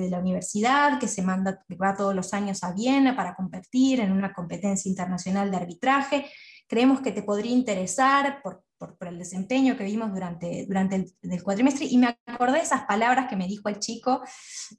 la 0.08 0.20
universidad 0.20 0.98
que 0.98 1.08
se 1.08 1.20
manda, 1.20 1.62
que 1.68 1.76
va 1.76 1.94
todos 1.94 2.14
los 2.14 2.32
años 2.32 2.64
a 2.64 2.72
Viena 2.72 3.14
para 3.14 3.34
competir 3.34 4.00
en 4.00 4.10
una 4.10 4.32
competencia 4.32 4.88
internacional 4.88 5.50
de 5.50 5.56
arbitraje 5.58 6.26
creemos 6.66 7.00
que 7.00 7.12
te 7.12 7.22
podría 7.22 7.52
interesar 7.52 8.40
por, 8.86 8.96
por, 8.96 9.08
el 9.08 9.18
desempeño 9.18 9.76
que 9.76 9.84
vimos 9.84 10.12
durante, 10.12 10.66
durante 10.66 11.06
el, 11.22 11.42
cuatrimestre. 11.42 11.86
Y 11.86 11.98
me 11.98 12.18
acordé 12.26 12.58
de 12.58 12.62
esas 12.64 12.84
palabras 12.84 13.28
que 13.28 13.36
me 13.36 13.46
dijo 13.46 13.68
el 13.68 13.78
chico 13.78 14.22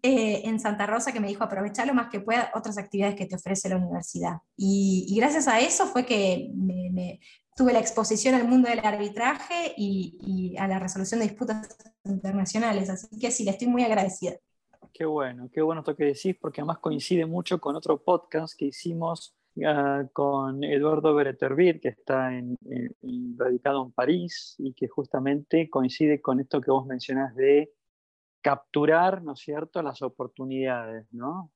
eh, 0.01 0.41
en 0.45 0.59
Santa 0.59 0.85
Rosa, 0.85 1.11
que 1.11 1.19
me 1.19 1.27
dijo, 1.27 1.43
aprovechar 1.43 1.87
lo 1.87 1.93
más 1.93 2.09
que 2.09 2.19
pueda 2.19 2.51
otras 2.53 2.77
actividades 2.77 3.15
que 3.15 3.25
te 3.25 3.35
ofrece 3.35 3.69
la 3.69 3.77
universidad. 3.77 4.37
Y, 4.55 5.13
gracias 5.17 5.47
a 5.47 5.59
eso 5.59 5.87
fue 5.87 6.05
que 6.05 6.51
me, 6.53 7.19
tuve 7.55 7.73
la 7.73 7.79
exposición 7.79 8.35
al 8.35 8.47
mundo 8.47 8.69
del 8.69 8.79
arbitraje 8.79 9.73
y, 9.77 10.17
y, 10.21 10.57
a 10.57 10.67
la 10.67 10.79
resolución 10.79 11.19
de 11.19 11.27
disputas 11.27 11.75
internacionales. 12.03 12.89
Así 12.89 13.17
que 13.19 13.31
sí, 13.31 13.43
le 13.43 13.51
estoy 13.51 13.67
muy 13.67 13.83
agradecida. 13.83 14.33
Qué 14.93 15.05
bueno, 15.05 15.49
qué 15.51 15.61
bueno 15.61 15.81
esto 15.81 15.95
que 15.95 16.05
decís, 16.05 16.35
porque 16.39 16.61
además 16.61 16.77
coincide 16.79 17.25
mucho 17.25 17.59
con 17.59 17.75
otro 17.75 18.01
podcast 18.01 18.57
que 18.57 18.65
hicimos 18.65 19.35
con 20.11 20.63
Eduardo 20.63 21.15
Beretervir, 21.15 21.79
que 21.79 21.89
está 21.89 22.29
radicado 23.37 23.85
en 23.85 23.91
París 23.91 24.55
y 24.57 24.73
que 24.73 24.87
justamente 24.87 25.69
coincide 25.69 26.21
con 26.21 26.39
esto 26.39 26.59
que 26.59 26.71
vos 26.71 26.85
mencionás 26.85 27.35
de 27.35 27.71
capturar, 28.41 29.23
¿no 29.23 29.33
es 29.33 29.39
cierto?, 29.39 29.81
las 29.81 30.01
oportunidades, 30.01 31.07
¿no? 31.11 31.51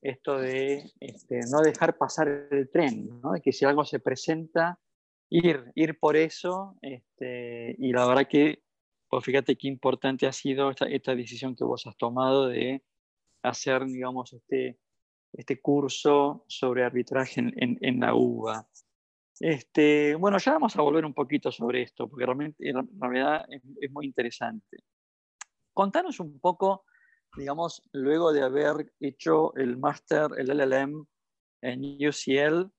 Esto 0.00 0.38
de 0.38 0.90
este, 1.00 1.40
no 1.50 1.60
dejar 1.60 1.98
pasar 1.98 2.48
el 2.50 2.70
tren, 2.70 3.20
¿no? 3.22 3.32
Que 3.42 3.52
si 3.52 3.64
algo 3.64 3.84
se 3.84 3.98
presenta, 3.98 4.78
ir, 5.28 5.72
ir 5.74 5.98
por 5.98 6.16
eso, 6.16 6.76
este, 6.80 7.74
y 7.78 7.92
la 7.92 8.06
verdad 8.06 8.28
que, 8.28 8.62
pues 9.08 9.24
fíjate 9.24 9.56
qué 9.56 9.68
importante 9.68 10.26
ha 10.26 10.32
sido 10.32 10.70
esta, 10.70 10.86
esta 10.86 11.14
decisión 11.14 11.56
que 11.56 11.64
vos 11.64 11.86
has 11.86 11.96
tomado 11.96 12.46
de 12.46 12.82
hacer, 13.42 13.84
digamos, 13.84 14.32
este, 14.32 14.78
este 15.36 15.60
curso 15.60 16.44
sobre 16.48 16.82
arbitraje 16.82 17.40
en, 17.54 18.00
la 18.00 18.14
UBA. 18.14 18.66
Este, 19.38 20.14
bueno, 20.14 20.38
ya 20.38 20.52
vamos 20.52 20.74
a 20.76 20.82
volver 20.82 21.04
un 21.04 21.12
poquito 21.12 21.52
sobre 21.52 21.82
esto, 21.82 22.08
porque 22.08 22.24
realmente 22.24 22.68
en 22.68 22.88
realidad 22.98 23.44
es, 23.50 23.90
muy 23.92 24.06
interesante. 24.06 24.78
Contanos 25.74 26.20
un 26.20 26.40
poco, 26.40 26.84
digamos, 27.36 27.82
luego 27.92 28.32
de 28.32 28.42
haber 28.42 28.94
hecho 28.98 29.54
el 29.56 29.76
máster, 29.76 30.28
el 30.38 30.48
LLM 30.48 31.06
en 31.60 32.08
UCL, 32.08 32.72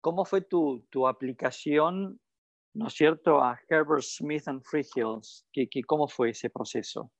¿cómo 0.00 0.24
fue 0.24 0.40
tu, 0.40 0.84
tu 0.90 1.06
aplicación, 1.06 2.20
¿no 2.74 2.88
es 2.88 2.94
cierto?, 2.94 3.40
a 3.40 3.60
Herbert 3.68 4.02
Smith 4.02 4.48
and 4.48 4.62
Freehills. 4.64 5.46
¿Qué, 5.52 5.68
qué, 5.68 5.84
¿Cómo 5.84 6.08
fue 6.08 6.30
ese 6.30 6.50
proceso? 6.50 7.12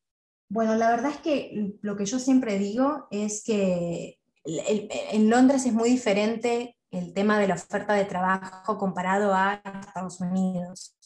Bueno, 0.49 0.75
la 0.75 0.91
verdad 0.91 1.13
es 1.13 1.19
que 1.19 1.79
lo 1.83 1.97
que 1.97 2.05
yo 2.05 2.19
siempre 2.19 2.59
digo 2.59 3.07
es 3.13 3.45
que 3.45 4.19
en 4.45 5.31
Londres 5.31 5.67
es 5.67 5.73
muy 5.73 5.91
diferente 5.91 6.77
el 6.91 7.15
tema 7.15 7.39
de 7.39 7.49
la 7.49 7.55
oferta 7.55 7.95
de 7.95 8.05
trabajo 8.05 8.77
comparado 8.79 9.35
a 9.35 9.63
Estados 9.81 10.21
Unidos. 10.21 10.97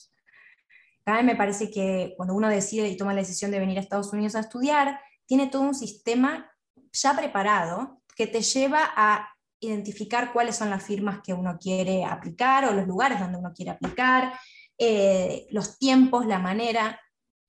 Acá 1.04 1.22
me 1.22 1.36
parece 1.36 1.70
que 1.70 2.14
cuando 2.16 2.34
uno 2.34 2.48
decide 2.48 2.88
y 2.88 2.96
toma 2.96 3.14
la 3.14 3.20
decisión 3.20 3.50
de 3.52 3.60
venir 3.60 3.78
a 3.78 3.80
Estados 3.80 4.12
Unidos 4.12 4.34
a 4.34 4.40
estudiar, 4.40 5.00
tiene 5.26 5.46
todo 5.46 5.62
un 5.62 5.74
sistema 5.74 6.50
ya 6.92 7.16
preparado 7.16 8.02
que 8.16 8.26
te 8.26 8.40
lleva 8.40 8.80
a 8.96 9.28
identificar 9.60 10.32
cuáles 10.32 10.56
son 10.56 10.70
las 10.70 10.82
firmas 10.82 11.20
que 11.22 11.32
uno 11.32 11.58
quiere 11.58 12.04
aplicar 12.04 12.64
o 12.64 12.72
los 12.72 12.86
lugares 12.86 13.20
donde 13.20 13.38
uno 13.38 13.52
quiere 13.54 13.70
aplicar, 13.70 14.32
eh, 14.78 15.46
los 15.50 15.78
tiempos, 15.78 16.26
la 16.26 16.38
manera. 16.38 17.00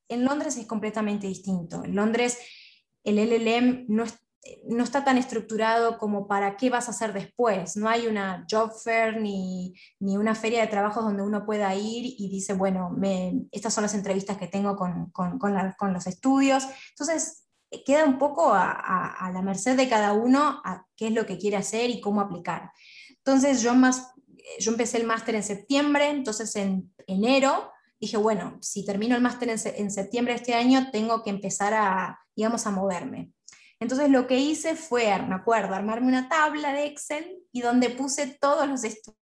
En 0.07 0.23
Londres 0.23 0.57
es 0.57 0.67
completamente 0.67 1.27
distinto. 1.27 1.83
En 1.83 1.95
Londres 1.95 2.37
el 3.03 3.17
LLM 3.17 3.85
no 3.87 4.03
es 4.03 4.19
no 4.65 4.83
está 4.83 5.03
tan 5.03 5.17
estructurado 5.17 5.97
como 5.97 6.27
para 6.27 6.57
qué 6.57 6.69
vas 6.69 6.87
a 6.87 6.91
hacer 6.91 7.13
después. 7.13 7.75
No 7.75 7.89
hay 7.89 8.07
una 8.07 8.45
job 8.49 8.71
fair 8.83 9.19
ni, 9.19 9.73
una 9.99 10.35
feria 10.35 10.61
de 10.61 10.67
trabajos 10.67 11.03
donde 11.03 11.23
uno 11.23 11.45
pueda 11.45 11.73
ir 11.75 12.15
y 12.17 12.29
dice, 12.29 12.53
bueno, 12.53 12.95
estas 13.51 13.73
son 13.73 13.83
las 13.83 13.93
entrevistas 13.93 14.37
que 14.37 14.47
tengo 14.47 14.75
con, 14.75 15.93
los 15.93 16.07
estudios. 16.07 16.63
Entonces, 16.89 17.47
queda 17.85 18.05
un 18.05 18.17
poco 18.17 18.51
a, 18.53 19.29
la 19.33 19.41
merced 19.41 19.75
de 19.75 19.89
cada 19.89 20.13
uno 20.13 20.61
a 20.63 20.85
qué 20.95 21.07
es 21.07 21.13
lo 21.13 21.25
que 21.25 21.37
quiere 21.37 21.57
hacer 21.57 21.89
y 21.89 22.01
cómo 22.01 22.21
aplicar. 22.21 22.71
Entonces, 23.17 23.61
yo, 23.61 23.73
más, 23.75 24.13
yo 24.59 24.71
empecé 24.71 24.97
el 24.97 25.07
máster 25.07 25.35
en 25.35 25.43
septiembre, 25.43 26.09
entonces 26.09 26.55
en 26.55 26.93
enero 27.07 27.71
dije, 27.99 28.17
bueno, 28.17 28.57
si 28.61 28.85
termino 28.85 29.15
el 29.15 29.21
máster 29.21 29.49
en, 29.49 29.59
en 29.75 29.91
septiembre 29.91 30.33
de 30.33 30.39
este 30.39 30.53
año, 30.53 30.91
tengo 30.91 31.23
que 31.23 31.31
empezar 31.31 31.73
a, 31.73 32.19
digamos, 32.35 32.65
a 32.67 32.71
moverme. 32.71 33.33
Entonces 33.79 34.09
lo 34.09 34.25
que 34.27 34.37
hice 34.37 34.75
fue, 34.75 35.05
me 35.23 35.35
acuerdo, 35.35 35.75
armarme 35.75 36.07
una 36.07 36.29
tabla 36.29 36.73
de 36.73 36.85
Excel 36.85 37.43
y 37.51 37.61
donde 37.61 37.89
puse 37.91 38.37
todos 38.39 38.67
los 38.67 38.83
estudios 38.83 39.17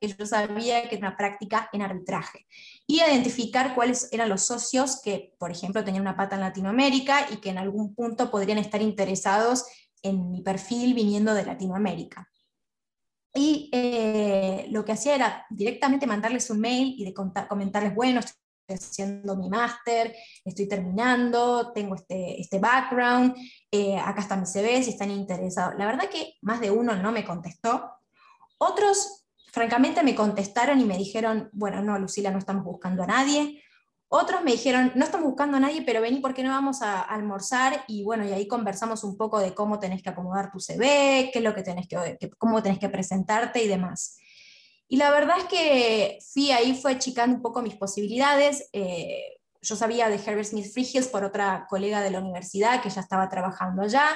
que 0.00 0.08
yo 0.08 0.26
sabía 0.26 0.88
que 0.88 0.96
era 0.96 1.08
una 1.08 1.16
práctica 1.16 1.68
en 1.72 1.82
arbitraje 1.82 2.46
y 2.86 3.00
identificar 3.00 3.74
cuáles 3.74 4.08
eran 4.12 4.28
los 4.28 4.44
socios 4.44 5.00
que, 5.02 5.34
por 5.38 5.50
ejemplo, 5.50 5.84
tenían 5.84 6.02
una 6.02 6.16
pata 6.16 6.34
en 6.36 6.42
Latinoamérica 6.42 7.26
y 7.30 7.36
que 7.36 7.50
en 7.50 7.58
algún 7.58 7.94
punto 7.94 8.30
podrían 8.30 8.58
estar 8.58 8.82
interesados 8.82 9.64
en 10.02 10.30
mi 10.30 10.42
perfil 10.42 10.94
viniendo 10.94 11.34
de 11.34 11.46
Latinoamérica. 11.46 12.28
Y 13.34 13.68
eh, 13.72 14.66
lo 14.70 14.84
que 14.84 14.92
hacía 14.92 15.14
era 15.14 15.46
directamente 15.50 16.06
mandarles 16.06 16.50
un 16.50 16.60
mail 16.60 16.94
y 16.96 17.04
de 17.04 17.14
comentarles, 17.14 17.94
bueno, 17.94 18.20
haciendo 18.68 19.36
mi 19.36 19.48
máster, 19.48 20.14
estoy 20.44 20.68
terminando, 20.68 21.72
tengo 21.72 21.94
este, 21.94 22.40
este 22.40 22.58
background, 22.58 23.34
eh, 23.70 23.98
acá 23.98 24.20
está 24.20 24.36
mi 24.36 24.46
CV 24.46 24.82
si 24.82 24.90
están 24.90 25.10
interesados. 25.10 25.74
La 25.78 25.86
verdad 25.86 26.08
que 26.08 26.34
más 26.42 26.60
de 26.60 26.70
uno 26.70 26.96
no 26.96 27.12
me 27.12 27.24
contestó. 27.24 27.90
Otros, 28.58 29.26
francamente, 29.52 30.02
me 30.02 30.14
contestaron 30.14 30.80
y 30.80 30.84
me 30.84 30.96
dijeron, 30.96 31.50
bueno, 31.52 31.82
no, 31.82 31.98
Lucila, 31.98 32.30
no 32.30 32.38
estamos 32.38 32.64
buscando 32.64 33.02
a 33.02 33.06
nadie. 33.06 33.62
Otros 34.08 34.44
me 34.44 34.52
dijeron, 34.52 34.92
no 34.94 35.04
estamos 35.04 35.26
buscando 35.26 35.56
a 35.56 35.60
nadie, 35.60 35.82
pero 35.82 36.00
vení 36.00 36.20
porque 36.20 36.44
no 36.44 36.50
vamos 36.50 36.82
a, 36.82 37.00
almorzar 37.00 37.84
y 37.88 38.04
bueno, 38.04 38.24
y 38.24 38.32
ahí 38.32 38.46
conversamos 38.46 39.02
un 39.02 39.16
poco 39.16 39.40
de 39.40 39.54
cómo 39.54 39.80
tenés 39.80 40.02
que 40.02 40.10
acomodar 40.10 40.52
tu 40.52 40.60
CV, 40.60 41.30
qué 41.32 41.40
es 41.40 41.42
lo 41.42 41.54
que 41.54 41.62
tenés 41.62 41.88
que, 41.88 42.30
cómo 42.38 42.62
tenés 42.62 42.78
que 42.78 42.88
presentarte 42.88 43.62
y 43.62 43.66
demás. 43.66 44.18
Y 44.88 44.96
la 44.96 45.10
verdad 45.10 45.38
es 45.38 45.44
que 45.44 46.18
fui 46.32 46.50
ahí, 46.50 46.74
fue 46.74 46.92
achicando 46.92 47.36
un 47.36 47.42
poco 47.42 47.62
mis 47.62 47.76
posibilidades. 47.76 48.68
Eh, 48.72 49.38
yo 49.62 49.76
sabía 49.76 50.08
de 50.08 50.16
Herbert 50.16 50.44
Smith 50.46 50.70
Freehills 50.72 51.08
por 51.08 51.24
otra 51.24 51.66
colega 51.68 52.02
de 52.02 52.10
la 52.10 52.20
universidad 52.20 52.82
que 52.82 52.90
ya 52.90 53.00
estaba 53.00 53.28
trabajando 53.28 53.82
allá. 53.82 54.06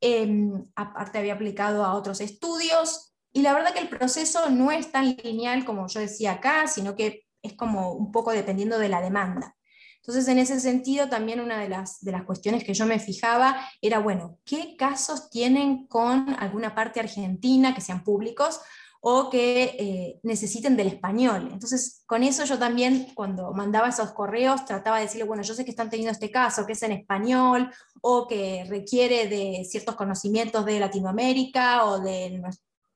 Em, 0.00 0.64
aparte 0.76 1.18
había 1.18 1.34
aplicado 1.34 1.84
a 1.84 1.94
otros 1.94 2.20
estudios. 2.20 3.14
Y 3.32 3.42
la 3.42 3.54
verdad 3.54 3.72
que 3.72 3.80
el 3.80 3.88
proceso 3.88 4.50
no 4.50 4.70
es 4.70 4.92
tan 4.92 5.16
lineal 5.16 5.64
como 5.64 5.88
yo 5.88 6.00
decía 6.00 6.32
acá, 6.32 6.66
sino 6.66 6.94
que 6.94 7.26
es 7.40 7.54
como 7.54 7.92
un 7.92 8.12
poco 8.12 8.32
dependiendo 8.32 8.78
de 8.78 8.90
la 8.90 9.00
demanda. 9.00 9.56
Entonces, 9.96 10.26
en 10.26 10.38
ese 10.38 10.58
sentido, 10.58 11.08
también 11.08 11.40
una 11.40 11.60
de 11.60 11.68
las, 11.68 12.00
de 12.00 12.10
las 12.10 12.24
cuestiones 12.24 12.64
que 12.64 12.74
yo 12.74 12.86
me 12.86 12.98
fijaba 12.98 13.68
era, 13.80 14.00
bueno, 14.00 14.40
¿qué 14.44 14.74
casos 14.76 15.30
tienen 15.30 15.86
con 15.86 16.34
alguna 16.40 16.74
parte 16.74 16.98
argentina 16.98 17.72
que 17.72 17.80
sean 17.80 18.02
públicos 18.02 18.60
o 19.04 19.28
que 19.30 19.64
eh, 19.78 20.20
necesiten 20.22 20.76
del 20.76 20.86
español? 20.86 21.48
Entonces, 21.52 22.04
con 22.06 22.22
eso 22.22 22.44
yo 22.44 22.56
también, 22.56 23.08
cuando 23.14 23.52
mandaba 23.52 23.88
esos 23.88 24.12
correos, 24.12 24.64
trataba 24.64 24.98
de 24.98 25.04
decirle, 25.04 25.24
bueno, 25.24 25.42
yo 25.42 25.54
sé 25.54 25.64
que 25.64 25.72
están 25.72 25.90
teniendo 25.90 26.12
este 26.12 26.30
caso, 26.30 26.64
que 26.64 26.74
es 26.74 26.82
en 26.84 26.92
español 26.92 27.68
o 28.00 28.28
que 28.28 28.64
requiere 28.68 29.26
de 29.26 29.66
ciertos 29.68 29.96
conocimientos 29.96 30.64
de 30.64 30.78
Latinoamérica 30.78 31.84
o 31.84 31.98
de... 31.98 32.40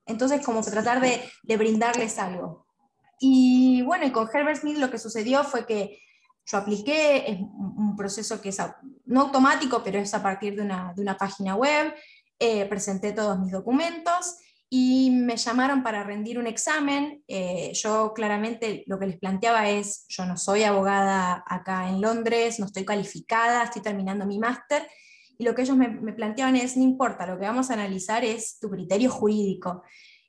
Entonces, 0.05 0.45
como 0.45 0.63
que 0.63 0.71
tratar 0.71 1.01
de, 1.01 1.21
de 1.43 1.57
brindarles 1.57 2.17
algo. 2.19 2.65
Y 3.19 3.81
bueno, 3.81 4.05
y 4.05 4.11
con 4.11 4.29
Herbert 4.33 4.61
Smith 4.61 4.77
lo 4.77 4.89
que 4.89 4.99
sucedió 4.99 5.43
fue 5.43 5.65
que 5.65 5.99
yo 6.45 6.57
apliqué, 6.57 7.29
es 7.29 7.39
un 7.41 7.97
proceso 7.97 8.39
que 8.39 8.49
es 8.49 8.57
no 9.05 9.21
automático, 9.23 9.83
pero 9.83 9.99
es 9.99 10.13
a 10.13 10.23
partir 10.23 10.55
de 10.55 10.61
una, 10.61 10.93
de 10.95 11.01
una 11.01 11.17
página 11.17 11.55
web, 11.55 11.93
eh, 12.39 12.65
presenté 12.67 13.11
todos 13.11 13.37
mis 13.39 13.51
documentos 13.51 14.37
y 14.69 15.11
me 15.11 15.37
llamaron 15.37 15.83
para 15.83 16.03
rendir 16.03 16.39
un 16.39 16.47
examen. 16.47 17.23
Eh, 17.27 17.71
yo 17.73 18.13
claramente 18.13 18.83
lo 18.87 18.99
que 18.99 19.07
les 19.07 19.17
planteaba 19.17 19.69
es, 19.69 20.05
yo 20.09 20.25
no 20.25 20.37
soy 20.37 20.63
abogada 20.63 21.43
acá 21.47 21.89
en 21.89 22.01
Londres, 22.01 22.59
no 22.59 22.65
estoy 22.65 22.85
calificada, 22.85 23.63
estoy 23.63 23.81
terminando 23.81 24.25
mi 24.25 24.39
máster, 24.39 24.87
y 25.37 25.43
lo 25.43 25.53
que 25.53 25.61
ellos 25.61 25.77
me, 25.77 25.87
me 25.87 26.13
planteaban 26.13 26.55
es, 26.55 26.77
no 26.77 26.83
importa, 26.83 27.27
lo 27.27 27.39
que 27.39 27.45
vamos 27.45 27.69
a 27.69 27.73
analizar 27.73 28.25
es 28.25 28.59
tu 28.59 28.69
criterio 28.69 29.09
jurídico. 29.09 29.83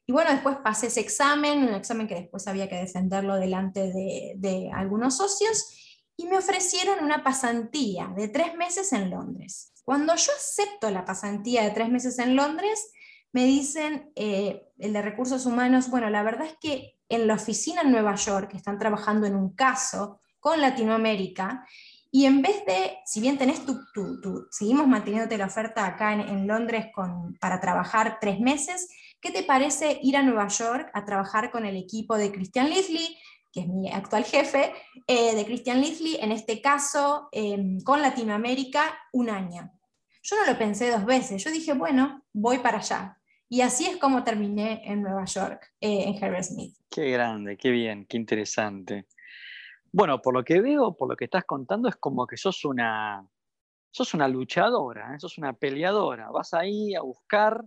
Y 0.08 0.12
bueno, 0.12 0.30
después 0.30 0.56
pasé 0.64 0.86
ese 0.86 1.00
examen, 1.00 1.64
un 1.64 1.74
examen 1.74 2.08
que 2.08 2.14
después 2.14 2.48
había 2.48 2.66
que 2.66 2.76
defenderlo 2.76 3.36
delante 3.36 3.92
de, 3.92 4.70
algunos 4.72 5.18
socios, 5.18 6.02
y 6.16 6.26
me 6.26 6.38
ofrecieron 6.38 7.04
una 7.04 7.22
pasantía 7.22 8.10
de 8.16 8.28
tres 8.28 8.56
meses 8.56 8.90
en 8.94 9.10
Londres. 9.10 9.70
Cuando 9.84 10.16
yo 10.16 10.32
acepto 10.32 10.90
la 10.90 11.04
pasantía 11.04 11.62
de 11.62 11.72
tres 11.72 11.90
meses 11.90 12.18
en 12.18 12.36
Londres, 12.36 12.90
me 13.32 13.44
dicen 13.44 14.12
eh, 14.16 14.68
el 14.78 14.92
de 14.92 15.02
recursos 15.02 15.46
humanos, 15.46 15.90
bueno, 15.90 16.08
la 16.10 16.22
verdad 16.22 16.46
es 16.46 16.56
que 16.60 16.96
en 17.08 17.26
la 17.26 17.34
oficina 17.34 17.82
en 17.82 17.92
Nueva 17.92 18.14
York 18.14 18.52
están 18.54 18.78
trabajando 18.78 19.26
en 19.26 19.34
un 19.34 19.54
caso 19.54 20.20
con 20.40 20.60
Latinoamérica 20.60 21.64
y 22.10 22.24
en 22.24 22.40
vez 22.40 22.64
de, 22.64 22.98
si 23.04 23.20
bien 23.20 23.36
tenés 23.36 23.64
tu, 23.66 23.78
seguimos 24.50 24.86
manteniéndote 24.86 25.36
la 25.36 25.46
oferta 25.46 25.84
acá 25.84 26.14
en, 26.14 26.46
Londres 26.46 26.86
con, 26.94 27.34
para 27.34 27.60
trabajar 27.60 28.18
tres 28.20 28.40
meses, 28.40 28.88
¿qué 29.20 29.30
te 29.30 29.42
parece 29.42 29.98
ir 30.02 30.16
a 30.16 30.22
Nueva 30.22 30.48
York 30.48 30.90
a 30.94 31.04
trabajar 31.04 31.50
con 31.50 31.66
el 31.66 31.76
equipo 31.76 32.16
de 32.16 32.32
Christian 32.32 32.70
Leasley, 32.70 33.18
que 33.52 33.60
es 33.60 33.68
mi 33.68 33.90
actual 33.90 34.24
jefe, 34.24 34.72
eh, 35.06 35.34
de 35.34 35.44
Christian 35.44 35.82
Leasley, 35.82 36.16
en 36.20 36.32
este 36.32 36.62
caso 36.62 37.28
em, 37.30 37.80
con 37.82 38.00
Latinoamérica, 38.00 38.98
un 39.12 39.28
año? 39.28 39.70
Yo 40.22 40.36
no 40.36 40.50
lo 40.50 40.58
pensé 40.58 40.90
dos 40.90 41.04
veces, 41.04 41.44
yo 41.44 41.50
dije, 41.50 41.74
bueno, 41.74 42.22
voy 42.32 42.58
para 42.58 42.78
allá. 42.78 43.17
Y 43.48 43.62
así 43.62 43.86
es 43.86 43.96
como 43.96 44.24
terminé 44.24 44.82
en 44.84 45.02
Nueva 45.02 45.24
York, 45.24 45.72
eh, 45.80 46.04
en 46.06 46.22
Herbert 46.22 46.44
Smith. 46.44 46.76
Qué 46.90 47.10
grande, 47.10 47.56
qué 47.56 47.70
bien, 47.70 48.04
qué 48.06 48.16
interesante. 48.18 49.06
Bueno, 49.90 50.20
por 50.20 50.34
lo 50.34 50.44
que 50.44 50.60
veo, 50.60 50.94
por 50.94 51.08
lo 51.08 51.16
que 51.16 51.24
estás 51.24 51.44
contando, 51.44 51.88
es 51.88 51.96
como 51.96 52.26
que 52.26 52.36
sos 52.36 52.64
una, 52.66 53.26
sos 53.90 54.12
una 54.12 54.28
luchadora, 54.28 55.14
¿eh? 55.14 55.20
sos 55.20 55.38
una 55.38 55.54
peleadora. 55.54 56.30
Vas 56.30 56.52
ahí 56.52 56.94
a 56.94 57.00
buscar 57.00 57.64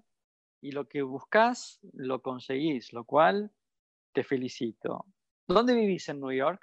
y 0.62 0.72
lo 0.72 0.88
que 0.88 1.02
buscas 1.02 1.80
lo 1.94 2.22
conseguís, 2.22 2.94
lo 2.94 3.06
cual 3.06 3.52
te 4.14 4.24
felicito. 4.24 5.06
¿Dónde 5.48 5.74
vivís 5.74 6.08
en 6.10 6.20
New 6.20 6.32
York? 6.32 6.62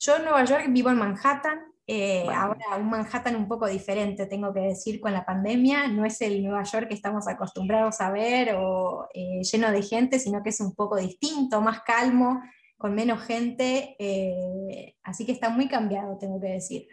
Yo 0.00 0.16
en 0.16 0.24
Nueva 0.24 0.44
York 0.44 0.64
vivo 0.68 0.90
en 0.90 0.98
Manhattan. 0.98 1.73
Eh, 1.86 2.26
ahora 2.30 2.76
un 2.78 2.88
Manhattan 2.88 3.36
un 3.36 3.46
poco 3.46 3.66
diferente, 3.66 4.24
tengo 4.26 4.54
que 4.54 4.60
decir, 4.60 5.00
con 5.00 5.12
la 5.12 5.24
pandemia. 5.24 5.88
No 5.88 6.04
es 6.04 6.20
el 6.22 6.42
Nueva 6.42 6.62
York 6.62 6.88
que 6.88 6.94
estamos 6.94 7.28
acostumbrados 7.28 8.00
a 8.00 8.10
ver 8.10 8.54
o 8.56 9.06
eh, 9.12 9.42
lleno 9.42 9.70
de 9.70 9.82
gente, 9.82 10.18
sino 10.18 10.42
que 10.42 10.48
es 10.48 10.60
un 10.60 10.74
poco 10.74 10.96
distinto, 10.96 11.60
más 11.60 11.82
calmo, 11.82 12.40
con 12.78 12.94
menos 12.94 13.22
gente. 13.22 13.96
Eh, 13.98 14.96
así 15.02 15.26
que 15.26 15.32
está 15.32 15.50
muy 15.50 15.68
cambiado, 15.68 16.16
tengo 16.16 16.40
que 16.40 16.48
decir. 16.48 16.88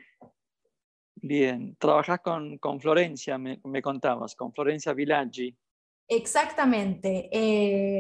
Bien, 1.16 1.76
trabajas 1.78 2.20
con, 2.20 2.58
con 2.58 2.82
Florencia, 2.82 3.38
me, 3.38 3.62
me, 3.64 3.82
contabas, 3.82 4.36
con 4.36 4.52
Florencia 4.52 4.92
Villaggi. 4.92 5.56
Exactamente. 6.08 7.30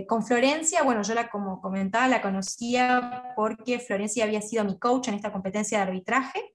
Con 0.10 0.23
Florencia, 0.23 0.84
bueno, 0.84 1.01
yo 1.04 1.13
la 1.13 1.30
como 1.30 1.62
comentaba, 1.62 2.10
la 2.10 2.21
conocía 2.21 3.32
porque 3.38 3.80
Florencia 3.80 4.25
había 4.25 4.41
sido 4.41 4.65
mi 4.65 4.77
coach 4.77 5.08
en 5.08 5.13
esta 5.13 5.32
competencia 5.32 5.77
de 5.77 5.84
arbitraje. 5.84 6.51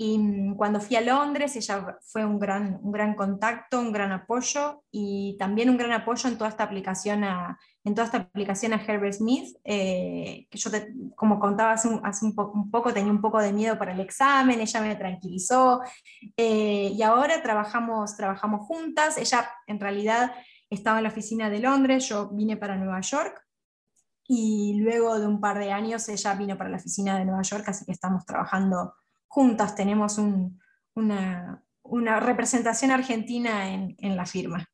Y 0.00 0.16
mm, 0.16 0.54
cuando 0.54 0.80
fui 0.80 0.94
a 0.94 1.00
Londres, 1.00 1.56
ella 1.56 1.98
fue 2.02 2.24
un 2.24 2.38
gran, 2.38 2.78
un 2.84 2.92
gran 2.92 3.16
contacto, 3.16 3.80
un 3.80 3.90
gran 3.90 4.12
apoyo 4.12 4.84
y 4.92 5.36
también 5.40 5.70
un 5.70 5.76
gran 5.76 5.90
apoyo 5.90 6.28
en 6.28 6.38
toda 6.38 6.50
esta 6.50 6.62
aplicación 6.62 7.24
a, 7.24 7.58
en 7.82 7.96
toda 7.96 8.04
esta 8.04 8.18
aplicación 8.18 8.72
a 8.72 8.76
Herbert 8.76 9.14
Smith, 9.14 9.56
eh, 9.64 10.46
que 10.48 10.56
yo, 10.56 10.70
como 11.16 11.40
contaba 11.40 11.72
hace, 11.72 11.88
un, 11.88 12.00
hace 12.06 12.26
un, 12.26 12.70
poco, 12.70 12.94
tenía 12.94 13.10
un 13.10 13.20
poco 13.20 13.40
de 13.40 13.52
miedo 13.52 13.76
para 13.76 13.92
el 13.92 13.98
examen, 13.98 14.60
ella 14.60 14.80
me 14.82 14.94
tranquilizó 14.94 15.80
eh, 16.36 16.92
y 16.94 17.02
ahora 17.02 17.42
trabajamos, 17.42 18.16
trabajamos 18.16 18.68
juntas. 18.68 19.18
Ella 19.18 19.50
en 19.66 19.80
realidad 19.80 20.32
estaba 20.70 20.98
en 20.98 21.04
la 21.04 21.10
oficina 21.10 21.50
de 21.50 21.58
Londres, 21.58 22.08
yo 22.08 22.28
vine 22.28 22.56
para 22.56 22.76
Nueva 22.76 23.00
York 23.00 23.44
y 24.28 24.78
luego 24.80 25.18
de 25.18 25.26
un 25.26 25.40
par 25.40 25.58
de 25.58 25.72
años 25.72 26.08
ella 26.08 26.34
vino 26.34 26.56
para 26.56 26.70
la 26.70 26.76
oficina 26.76 27.18
de 27.18 27.24
Nueva 27.24 27.42
York, 27.42 27.64
así 27.66 27.84
que 27.84 27.92
estamos 27.92 28.24
trabajando 28.24 28.94
juntas, 29.28 29.74
tenemos 29.74 30.18
una, 30.94 31.62
representación 32.20 32.90
argentina 32.90 33.72
en, 33.72 34.16
la 34.16 34.26
firma. 34.26 34.66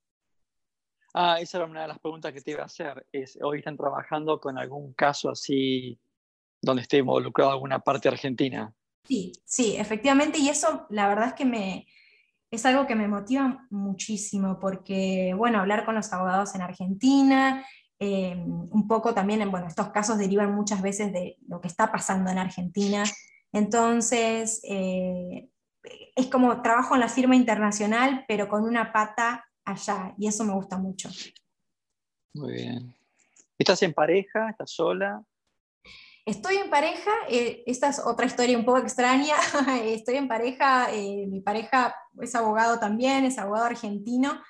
Ah, 1.12 1.38
esa 1.40 1.58
era 1.58 1.66
una 1.66 1.82
de 1.82 1.88
las 1.88 1.98
preguntas 1.98 2.32
que 2.32 2.40
te 2.40 2.52
iba 2.52 2.62
a 2.62 2.66
hacer. 2.66 3.06
Es, 3.12 3.38
¿Hoy 3.42 3.58
están 3.58 3.76
trabajando 3.76 4.40
con 4.40 4.58
algún 4.58 4.94
caso 4.94 5.30
así 5.30 6.00
donde 6.60 6.82
esté 6.82 6.98
involucrado 6.98 7.52
alguna 7.52 7.78
parte 7.78 8.08
argentina? 8.08 8.72
Sí, 9.04 9.32
sí, 9.44 9.76
efectivamente, 9.76 10.38
y 10.38 10.48
eso 10.48 10.86
la 10.88 11.06
verdad 11.08 11.28
es 11.28 11.34
que 11.34 11.44
me, 11.44 11.86
es 12.50 12.64
algo 12.64 12.86
que 12.86 12.94
me 12.94 13.06
motiva 13.06 13.66
muchísimo 13.70 14.58
porque, 14.58 15.34
bueno, 15.36 15.60
hablar 15.60 15.84
con 15.84 15.94
los 15.94 16.10
abogados 16.12 16.54
en 16.54 16.62
Argentina, 16.62 17.64
eh, 17.98 18.34
un 18.36 18.88
poco 18.88 19.14
también, 19.14 19.42
en, 19.42 19.50
bueno, 19.50 19.66
estos 19.66 19.90
casos 19.90 20.18
derivan 20.18 20.54
muchas 20.54 20.82
veces 20.82 21.12
de 21.12 21.36
lo 21.46 21.60
que 21.60 21.68
está 21.68 21.92
pasando 21.92 22.30
en 22.30 22.38
Argentina. 22.38 23.04
Entonces, 23.54 24.60
eh, 24.64 25.48
es 26.16 26.26
como 26.26 26.60
trabajo 26.60 26.94
en 26.94 27.00
la 27.00 27.08
firma 27.08 27.36
internacional, 27.36 28.24
pero 28.26 28.48
con 28.48 28.64
una 28.64 28.92
pata 28.92 29.46
allá, 29.64 30.12
y 30.18 30.26
eso 30.26 30.42
me 30.42 30.54
gusta 30.54 30.76
mucho. 30.76 31.08
Muy 32.34 32.52
bien. 32.54 32.96
¿Estás 33.56 33.80
en 33.84 33.94
pareja? 33.94 34.50
¿Estás 34.50 34.72
sola? 34.72 35.22
Estoy 36.26 36.56
en 36.56 36.68
pareja, 36.68 37.12
eh, 37.28 37.62
esta 37.66 37.90
es 37.90 38.00
otra 38.00 38.26
historia 38.26 38.58
un 38.58 38.64
poco 38.64 38.78
extraña, 38.78 39.36
estoy 39.84 40.16
en 40.16 40.26
pareja, 40.26 40.92
eh, 40.92 41.26
mi 41.28 41.40
pareja 41.40 41.94
es 42.20 42.34
abogado 42.34 42.80
también, 42.80 43.24
es 43.24 43.38
abogado 43.38 43.66
argentino, 43.66 44.42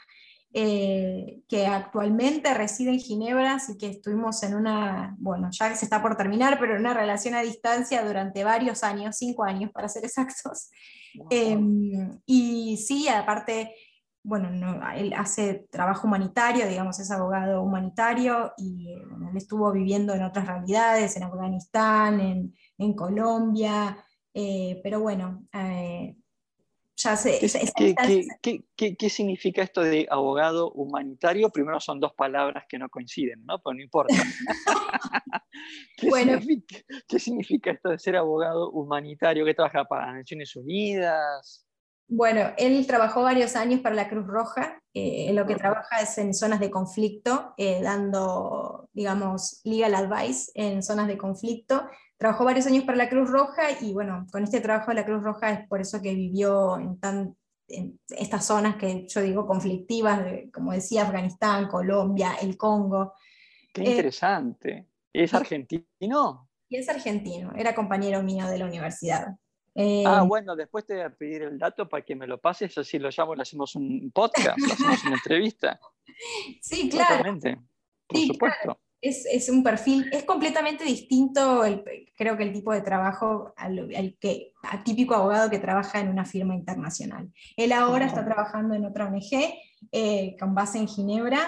eh, 0.56 1.42
que 1.48 1.66
actualmente 1.66 2.54
reside 2.54 2.90
en 2.90 3.00
Ginebra, 3.00 3.54
así 3.54 3.76
que 3.76 3.88
estuvimos 3.88 4.40
en 4.44 4.54
una, 4.54 5.16
bueno, 5.18 5.50
ya 5.50 5.74
se 5.74 5.84
está 5.84 6.00
por 6.00 6.16
terminar, 6.16 6.58
pero 6.60 6.74
en 6.74 6.80
una 6.80 6.94
relación 6.94 7.34
a 7.34 7.42
distancia 7.42 8.04
durante 8.04 8.44
varios 8.44 8.84
años, 8.84 9.16
cinco 9.18 9.42
años 9.42 9.72
para 9.72 9.88
ser 9.88 10.04
exactos. 10.04 10.70
Em, 11.30 12.20
y 12.24 12.76
sí, 12.76 13.08
aparte 13.08 13.74
bueno, 14.24 14.48
él 14.96 15.12
hace 15.12 15.66
trabajo 15.70 16.06
humanitario, 16.06 16.66
digamos, 16.66 16.98
es 16.98 17.10
abogado 17.10 17.60
humanitario 17.62 18.54
y 18.56 18.90
él 18.90 19.36
estuvo 19.36 19.70
viviendo 19.70 20.14
en 20.14 20.22
otras 20.22 20.46
realidades, 20.46 21.14
en 21.16 21.24
Afganistán, 21.24 22.52
en, 22.78 22.94
Colombia, 22.94 23.98
eh, 24.32 24.80
pero 24.82 25.00
bueno, 25.00 25.44
eh, 25.52 26.16
ya 26.96 27.16
sé. 27.16 27.40
¿Qué, 28.76 29.10
significa 29.10 29.62
esto 29.62 29.82
de 29.82 30.06
abogado 30.10 30.70
humanitario? 30.72 31.50
Primero 31.50 31.80
son 31.80 32.00
dos 32.00 32.14
palabras 32.14 32.64
que 32.68 32.78
no 32.78 32.88
coinciden, 32.88 33.44
¿no? 33.44 33.60
Pero 33.60 33.74
no 33.74 33.82
importa. 33.82 34.14
¿Qué, 35.96 36.10
significa, 36.10 36.76
¿Qué 37.08 37.18
significa 37.18 37.70
esto 37.72 37.90
de 37.90 37.98
ser 37.98 38.16
abogado 38.16 38.70
humanitario? 38.70 39.44
¿Qué 39.44 39.54
trabaja 39.54 39.84
para 39.84 40.06
las 40.06 40.16
Naciones 40.16 40.54
Unidas? 40.56 41.66
Bueno, 42.06 42.52
él 42.58 42.86
trabajó 42.86 43.22
varios 43.22 43.56
años 43.56 43.80
para 43.80 43.94
la 43.94 44.08
Cruz 44.08 44.26
Roja, 44.26 44.80
eh, 44.92 45.32
lo 45.32 45.46
que 45.46 45.56
trabaja 45.56 46.00
es 46.02 46.18
en 46.18 46.34
zonas 46.34 46.60
de 46.60 46.70
conflicto, 46.70 47.54
eh, 47.56 47.80
dando, 47.82 48.88
digamos, 48.92 49.60
legal 49.64 49.94
advice 49.94 50.52
en 50.54 50.82
zonas 50.82 51.08
de 51.08 51.16
conflicto. 51.16 51.88
Trabajó 52.16 52.44
varios 52.44 52.66
años 52.66 52.84
para 52.84 52.96
la 52.96 53.08
Cruz 53.08 53.30
Roja 53.30 53.62
y 53.80 53.92
bueno, 53.92 54.26
con 54.30 54.44
este 54.44 54.60
trabajo 54.60 54.90
de 54.90 54.96
la 54.96 55.04
Cruz 55.04 55.22
Roja 55.22 55.50
es 55.50 55.68
por 55.68 55.80
eso 55.80 56.00
que 56.00 56.14
vivió 56.14 56.78
en, 56.78 56.98
tan, 56.98 57.36
en 57.68 57.98
estas 58.08 58.46
zonas 58.46 58.76
que 58.76 59.06
yo 59.08 59.20
digo 59.20 59.46
conflictivas, 59.46 60.24
como 60.52 60.72
decía, 60.72 61.02
Afganistán, 61.02 61.68
Colombia, 61.68 62.36
el 62.40 62.56
Congo. 62.56 63.14
Qué 63.72 63.82
eh, 63.82 63.90
interesante. 63.90 64.88
¿Es 65.12 65.34
argentino? 65.34 66.48
Y 66.68 66.76
es 66.76 66.88
argentino, 66.88 67.52
era 67.56 67.74
compañero 67.74 68.22
mío 68.22 68.46
de 68.46 68.58
la 68.58 68.66
universidad 68.66 69.36
ah, 69.76 70.20
eh, 70.22 70.26
bueno, 70.26 70.54
después 70.54 70.86
te 70.86 70.94
voy 70.94 71.02
a 71.02 71.10
pedir 71.10 71.42
el 71.42 71.58
dato 71.58 71.88
para 71.88 72.04
que 72.04 72.14
me 72.14 72.26
lo 72.26 72.40
pases, 72.40 72.76
así 72.78 72.98
lo 72.98 73.10
llamo, 73.10 73.34
le 73.34 73.42
hacemos 73.42 73.74
un 73.74 74.10
podcast, 74.12 74.58
hacemos 74.72 75.04
una 75.04 75.14
entrevista. 75.16 75.78
Sí, 76.60 76.88
claro. 76.88 77.40
por 78.06 78.20
supuesto. 78.20 78.80
Es, 79.06 79.50
un 79.50 79.62
perfil, 79.62 80.08
es 80.12 80.24
completamente 80.24 80.82
distinto, 80.82 81.62
creo 82.16 82.38
que 82.38 82.42
el 82.42 82.54
tipo 82.54 82.72
de 82.72 82.80
trabajo 82.80 83.52
al, 83.54 84.16
que, 84.18 84.54
típico 84.82 85.14
abogado 85.14 85.50
que 85.50 85.58
trabaja 85.58 86.00
en 86.00 86.08
una 86.08 86.24
firma 86.24 86.54
internacional. 86.54 87.30
Él 87.54 87.72
ahora 87.72 88.06
está 88.06 88.24
trabajando 88.24 88.74
en 88.74 88.86
otra 88.86 89.06
ONG 89.06 89.58
eh, 89.92 90.36
con 90.40 90.54
base 90.54 90.78
en 90.78 90.88
Ginebra, 90.88 91.38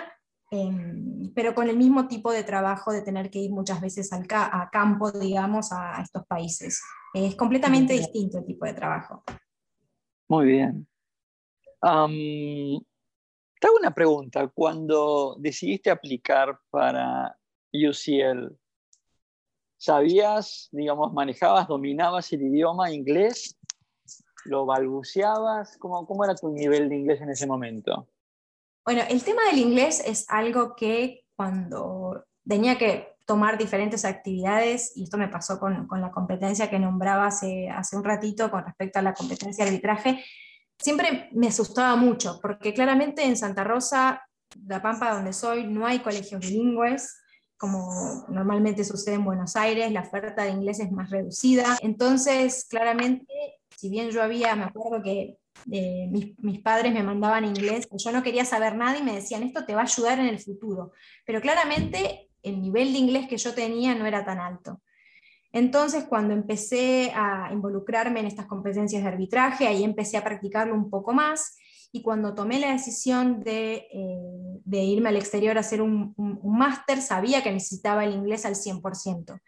em, 0.50 1.32
pero 1.34 1.54
con 1.54 1.70
el 1.70 1.78
mismo 1.78 2.06
tipo 2.06 2.30
de 2.30 2.44
trabajo 2.44 2.92
de 2.92 3.00
tener 3.00 3.30
que 3.30 3.38
ir 3.38 3.50
muchas 3.50 3.80
veces 3.80 4.12
al 4.12 4.26
a 4.30 4.68
campo, 4.70 5.10
digamos, 5.10 5.72
a 5.72 6.02
estos 6.02 6.26
países. 6.26 6.82
Es 7.14 7.36
completamente 7.36 7.94
distinto 7.94 8.36
el 8.36 8.44
tipo 8.44 8.66
de 8.66 8.74
trabajo. 8.74 9.24
Muy 10.28 10.44
bien. 10.44 10.86
te 11.80 13.66
hago 13.66 13.76
una 13.80 13.94
pregunta. 13.94 14.46
Cuando 14.48 15.36
decidiste 15.38 15.90
aplicar 15.90 16.58
para 16.68 17.34
UCL, 17.84 18.56
¿sabías, 19.76 20.68
digamos, 20.72 21.12
manejabas, 21.12 21.68
dominabas 21.68 22.32
el 22.32 22.42
idioma 22.42 22.90
inglés? 22.92 23.56
¿Lo 24.44 24.64
balbuceabas? 24.64 25.76
¿Cómo, 25.78 26.06
¿Cómo 26.06 26.24
era 26.24 26.34
tu 26.34 26.48
nivel 26.50 26.88
de 26.88 26.96
inglés 26.96 27.20
en 27.20 27.30
ese 27.30 27.46
momento? 27.46 28.08
Bueno, 28.84 29.02
el 29.08 29.22
tema 29.24 29.42
del 29.50 29.58
inglés 29.58 30.02
es 30.06 30.26
algo 30.28 30.76
que 30.76 31.24
cuando 31.34 32.24
tenía 32.46 32.78
que 32.78 33.16
tomar 33.26 33.58
diferentes 33.58 34.04
actividades, 34.04 34.96
y 34.96 35.02
esto 35.02 35.18
me 35.18 35.28
pasó 35.28 35.58
con, 35.58 35.88
la 35.90 36.12
competencia 36.12 36.70
que 36.70 36.78
nombraba 36.78 37.26
hace, 37.26 37.68
hace 37.68 37.96
un 37.96 38.04
ratito 38.04 38.50
con 38.50 38.64
respecto 38.64 39.00
a 39.00 39.02
la 39.02 39.14
competencia 39.14 39.64
de 39.64 39.70
arbitraje, 39.70 40.24
siempre 40.78 41.28
me 41.32 41.48
asustaba 41.48 41.96
mucho, 41.96 42.38
porque 42.40 42.72
claramente 42.72 43.24
en 43.24 43.36
Santa 43.36 43.64
Rosa, 43.64 44.22
La 44.66 44.80
Pampa 44.80 45.12
donde 45.12 45.32
soy, 45.32 45.66
no 45.66 45.84
hay 45.84 45.98
colegios 45.98 46.40
bilingües, 46.40 47.20
como 47.58 48.26
normalmente 48.28 48.84
sucede 48.84 49.14
en 49.14 49.24
Buenos 49.24 49.56
Aires, 49.56 49.90
la 49.90 50.02
oferta 50.02 50.44
de 50.44 50.50
inglés 50.50 50.80
es 50.80 50.92
más 50.92 51.10
reducida. 51.10 51.78
Entonces, 51.80 52.66
claramente, 52.68 53.26
si 53.76 53.88
bien 53.88 54.10
yo 54.10 54.22
había, 54.22 54.54
me 54.56 54.64
acuerdo 54.64 55.02
que 55.02 55.38
eh, 55.70 56.06
mis, 56.10 56.38
mis, 56.38 56.60
padres 56.60 56.92
me 56.92 57.02
mandaban 57.02 57.44
inglés, 57.44 57.88
yo 57.90 58.12
no 58.12 58.22
quería 58.22 58.44
saber 58.44 58.76
nada 58.76 58.98
y 58.98 59.02
me 59.02 59.14
decían, 59.14 59.42
esto 59.42 59.64
te 59.64 59.74
va 59.74 59.80
a 59.80 59.84
ayudar 59.84 60.18
en 60.18 60.26
el 60.26 60.38
futuro. 60.38 60.92
Pero 61.24 61.40
claramente 61.40 62.28
el 62.42 62.60
nivel 62.60 62.92
de 62.92 62.98
inglés 62.98 63.28
que 63.28 63.38
yo 63.38 63.54
tenía 63.54 63.94
no 63.94 64.06
era 64.06 64.24
tan 64.24 64.38
alto. 64.38 64.82
Entonces, 65.52 66.04
cuando 66.04 66.34
empecé 66.34 67.12
a 67.14 67.48
involucrarme 67.52 68.20
en 68.20 68.26
estas 68.26 68.46
competencias 68.46 69.02
de 69.02 69.08
arbitraje, 69.08 69.66
ahí 69.66 69.84
empecé 69.84 70.18
a 70.18 70.24
practicarlo 70.24 70.74
un 70.74 70.90
poco 70.90 71.14
más 71.14 71.56
y 71.96 72.02
cuando 72.02 72.34
tomé 72.34 72.60
la 72.60 72.72
decisión 72.72 73.42
de, 73.42 73.88
eh, 73.90 74.84
irme 74.84 75.08
al 75.08 75.16
exterior 75.16 75.56
a 75.56 75.60
hacer 75.60 75.80
un, 75.80 76.14
máster, 76.44 77.00
sabía 77.00 77.42
que 77.42 77.50
necesitaba 77.50 78.04
el 78.04 78.12
inglés 78.12 78.44
al 78.44 78.54
100%. 78.54 79.40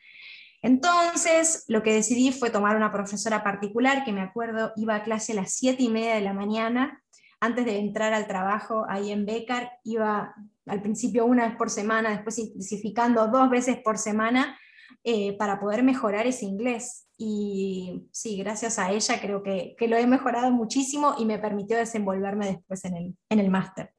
Entonces, 0.62 1.64
lo 1.68 1.82
que 1.82 1.92
decidí 1.92 2.32
fue 2.32 2.48
tomar 2.48 2.74
una 2.74 2.90
profesora 2.90 3.44
particular, 3.44 4.02
que 4.02 4.12
me 4.12 4.22
acuerdo 4.22 4.72
iba 4.76 4.94
a 4.94 5.02
clase 5.02 5.32
a 5.32 5.36
las 5.36 5.52
7 5.52 5.82
y 5.82 5.90
media 5.90 6.14
de 6.14 6.22
la 6.22 6.32
mañana, 6.32 7.02
antes 7.38 7.66
de 7.66 7.78
entrar 7.78 8.14
al 8.14 8.26
trabajo 8.26 8.86
ahí 8.88 9.12
en 9.12 9.26
Becar, 9.26 9.70
iba 9.84 10.34
al 10.66 10.80
principio 10.80 11.26
una 11.26 11.46
vez 11.46 11.56
por 11.56 11.68
semana, 11.68 12.10
después 12.10 12.38
intensificando 12.38 13.28
dos 13.28 13.50
veces 13.50 13.76
por 13.84 13.98
semana 13.98 14.58
eh, 15.04 15.36
para 15.36 15.60
poder 15.60 15.82
mejorar 15.82 16.26
ese 16.26 16.46
inglés. 16.46 17.07
Y 17.18 18.08
sí, 18.12 18.38
gracias 18.38 18.78
a 18.78 18.92
ella 18.92 19.20
creo 19.20 19.42
que, 19.42 19.76
lo 19.88 19.96
he 19.96 20.06
mejorado 20.06 20.50
muchísimo 20.52 21.14
y 21.18 21.24
me 21.24 21.38
permitió 21.38 21.76
desenvolverme 21.76 22.46
después 22.46 22.84
en 22.84 22.96
el, 22.96 23.18
en 23.28 23.40
el 23.40 23.50
máster. 23.50 23.92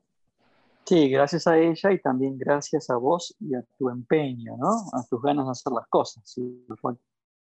Sí, 0.86 1.10
gracias 1.10 1.46
a 1.46 1.58
ella 1.60 1.92
y 1.92 2.02
también 2.02 2.38
gracias 2.38 2.90
a 2.90 2.96
vos 2.96 3.36
y 3.40 3.54
a 3.54 3.64
tu 3.78 3.90
empeño, 3.90 4.56
¿no? 4.58 4.70
A 4.94 5.06
tus 5.08 5.22
ganas 5.22 5.46
de 5.46 5.52
hacer 5.52 5.74
las 5.74 5.88
cosas. 5.88 6.34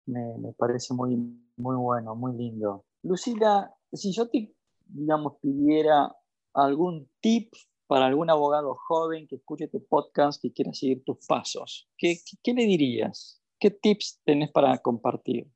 me, 0.06 0.38
me, 0.40 0.54
parece 0.54 0.94
muy, 0.94 1.16
muy 1.58 1.76
bueno, 1.76 2.16
muy 2.16 2.36
lindo. 2.36 2.86
Lucila, 3.04 3.72
si 3.94 4.14
yo 4.14 4.30
te, 4.30 4.56
digamos, 4.88 5.34
pidiera 5.42 6.16
algún 6.54 7.08
tip 7.20 7.54
para 7.88 8.08
algún 8.08 8.30
abogado 8.30 8.76
joven 8.88 9.28
que 9.28 9.36
escuche 9.36 9.66
este 9.66 9.80
podcast 9.80 10.44
y 10.44 10.52
quiera 10.52 10.74
seguir 10.74 11.04
tus 11.04 11.18
pasos? 11.28 11.88
¿Qué, 11.98 12.18
qué, 12.44 12.54
le 12.54 12.66
dirías? 12.66 13.42
¿Qué 13.60 13.72
tips 13.72 14.22
tenés 14.24 14.52
para 14.52 14.78
compartir? 14.80 15.48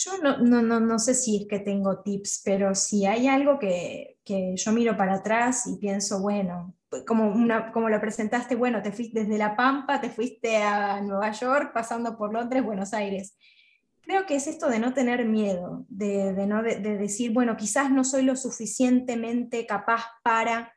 Yo 0.00 0.16
no, 0.22 0.38
no, 0.38 0.62
no, 0.62 0.78
no, 0.78 0.98
sé 1.00 1.12
si 1.12 1.42
es 1.42 1.48
que 1.48 1.58
tengo 1.58 2.02
tips, 2.02 2.42
pero 2.44 2.72
si 2.76 3.04
hay 3.04 3.26
algo 3.26 3.58
que, 3.58 4.18
que 4.24 4.54
yo 4.56 4.72
miro 4.72 4.96
para 4.96 5.14
atrás 5.14 5.66
y 5.66 5.76
pienso, 5.76 6.20
bueno, 6.20 6.76
como, 7.04 7.28
una, 7.32 7.72
como 7.72 7.88
lo 7.88 8.00
presentaste, 8.00 8.54
bueno, 8.54 8.80
te 8.80 8.92
fuiste 8.92 9.24
desde 9.24 9.38
La 9.38 9.56
Pampa, 9.56 10.00
te 10.00 10.10
fuiste 10.10 10.58
a 10.58 11.00
Nueva 11.00 11.32
York, 11.32 11.72
pasando 11.74 12.16
por 12.16 12.32
Londres, 12.32 12.64
Buenos 12.64 12.94
Aires. 12.94 13.36
Creo 14.00 14.24
que 14.24 14.36
es 14.36 14.46
esto 14.46 14.68
de 14.68 14.78
no 14.78 14.94
tener 14.94 15.24
miedo, 15.24 15.84
de, 15.88 16.46
no, 16.46 16.62
de, 16.62 16.78
decir, 16.78 17.32
bueno, 17.32 17.56
quizás 17.56 17.90
no 17.90 18.04
soy 18.04 18.22
lo 18.22 18.36
suficientemente 18.36 19.66
capaz 19.66 20.04
para... 20.22 20.72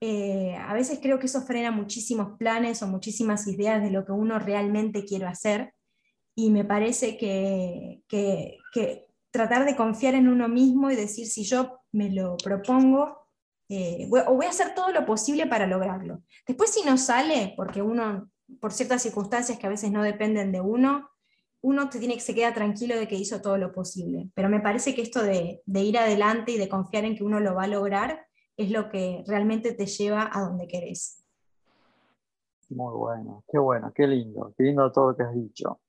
Eh, 0.00 0.56
a 0.56 0.72
veces 0.72 1.00
creo 1.02 1.18
que 1.18 1.26
eso 1.26 1.42
frena 1.42 1.70
muchísimos 1.70 2.38
planes 2.38 2.82
o 2.82 2.88
muchísimas 2.88 3.46
ideas 3.46 3.82
de 3.82 3.90
lo 3.90 4.06
que 4.06 4.12
uno 4.12 4.38
realmente 4.38 5.04
quiere 5.04 5.26
hacer 5.26 5.74
y 6.34 6.50
me 6.50 6.64
parece 6.64 7.16
que, 7.16 8.02
que, 8.08 9.06
tratar 9.30 9.64
de 9.64 9.74
confiar 9.74 10.14
en 10.14 10.28
uno 10.28 10.48
mismo 10.48 10.92
y 10.92 10.96
decir 10.96 11.26
si 11.26 11.42
yo 11.42 11.80
me 11.90 12.10
lo 12.10 12.36
propongo, 12.36 13.26
eh, 13.68 14.08
o 14.08 14.34
voy 14.34 14.46
a 14.46 14.50
hacer 14.50 14.74
todo 14.76 14.92
lo 14.92 15.04
posible 15.04 15.46
para 15.46 15.66
lograrlo. 15.66 16.22
Después 16.46 16.72
si 16.72 16.84
no 16.84 16.96
sale, 16.96 17.52
porque 17.56 17.82
uno, 17.82 18.30
por 18.60 18.72
ciertas 18.72 19.02
circunstancias 19.02 19.58
que 19.58 19.66
a 19.66 19.70
veces 19.70 19.90
no 19.90 20.04
dependen 20.04 20.52
de 20.52 20.60
uno, 20.60 21.10
uno 21.64 21.90
se, 21.90 21.98
tiene, 21.98 22.20
se 22.20 22.34
queda 22.34 22.52
tranquilo 22.52 22.94
de 22.94 23.08
que 23.08 23.16
hizo 23.16 23.40
todo 23.40 23.56
lo 23.56 23.72
posible. 23.72 24.30
Pero 24.34 24.50
me 24.50 24.60
parece 24.60 24.94
que 24.94 25.00
esto 25.00 25.22
de, 25.22 25.62
ir 25.66 25.98
adelante 25.98 26.52
y 26.52 26.58
de 26.58 26.68
confiar 26.68 27.04
en 27.04 27.16
que 27.16 27.24
uno 27.24 27.40
lo 27.40 27.54
va 27.54 27.64
a 27.64 27.68
lograr 27.68 28.26
es 28.56 28.70
lo 28.70 28.90
que 28.90 29.24
realmente 29.26 29.72
te 29.72 29.86
lleva 29.86 30.30
a 30.32 30.42
donde 30.42 30.68
querés. 30.68 31.24
Muy 32.68 32.94
bueno, 32.94 33.42
qué 33.50 33.58
bueno, 33.58 33.92
qué 33.94 34.06
lindo, 34.06 34.52
qué 34.56 34.64
lindo 34.64 34.92
todo 34.92 35.10
lo 35.10 35.16
que 35.16 35.22
has 35.22 35.34
dicho. 35.34 35.80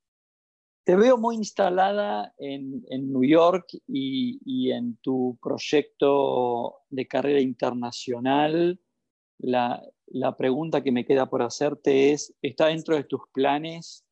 Te 0.86 0.96
veo 0.96 1.18
muy 1.18 1.36
instalada 1.36 2.34
en, 2.38 2.84
New 2.90 3.26
York 3.26 3.68
y, 3.88 4.40
y, 4.46 4.72
en 4.72 4.98
tu 4.98 5.38
proyecto 5.42 6.84
de 6.90 7.08
carrera 7.08 7.42
internacional. 7.42 8.80
La, 9.40 9.82
la 10.08 10.38
pregunta 10.38 10.84
que 10.84 10.92
me 10.92 11.06
queda 11.06 11.30
por 11.30 11.42
hacerte 11.42 12.14
es, 12.14 12.34
¿está 12.42 12.68
dentro 12.68 12.96
de 12.96 13.04
tus 13.04 13.22
planes 13.34 14.06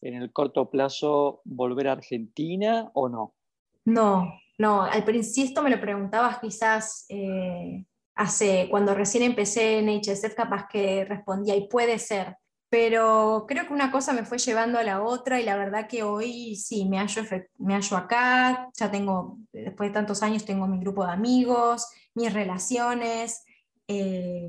en 0.00 0.14
el 0.14 0.32
corto 0.32 0.70
plazo 0.70 1.40
volver 1.44 1.88
a 1.88 1.92
Argentina 1.92 2.90
o 2.94 3.08
no? 3.08 3.34
No, 3.84 4.32
no, 4.58 4.82
al 4.82 5.04
principio 5.04 5.62
me 5.62 5.70
lo 5.70 5.80
preguntabas 5.80 6.38
quizás 6.38 7.06
eh, 7.08 7.84
hace, 8.14 8.68
cuando 8.70 8.94
recién 8.94 9.24
empecé 9.24 9.78
en 9.78 9.88
HSF, 9.88 10.34
capaz 10.34 10.68
que 10.70 11.04
respondía 11.04 11.56
y 11.56 11.68
puede 11.68 11.98
ser, 11.98 12.36
pero 12.74 13.44
creo 13.46 13.68
que 13.68 13.72
una 13.72 13.92
cosa 13.92 14.12
me 14.12 14.24
fue 14.24 14.36
llevando 14.36 14.80
a 14.80 14.82
la 14.82 15.00
otra 15.00 15.40
y 15.40 15.44
la 15.44 15.54
verdad 15.54 15.86
que 15.86 16.02
hoy 16.02 16.56
sí, 16.56 16.86
me 16.86 16.98
hallo, 16.98 17.22
me 17.58 17.74
hallo 17.74 17.96
acá, 17.96 18.68
ya 18.76 18.90
tengo, 18.90 19.38
después 19.52 19.90
de 19.90 19.94
tantos 19.94 20.24
años 20.24 20.44
tengo 20.44 20.66
mi 20.66 20.80
grupo 20.80 21.06
de 21.06 21.12
amigos, 21.12 21.86
mis 22.14 22.32
relaciones, 22.32 23.44
eh, 23.86 24.48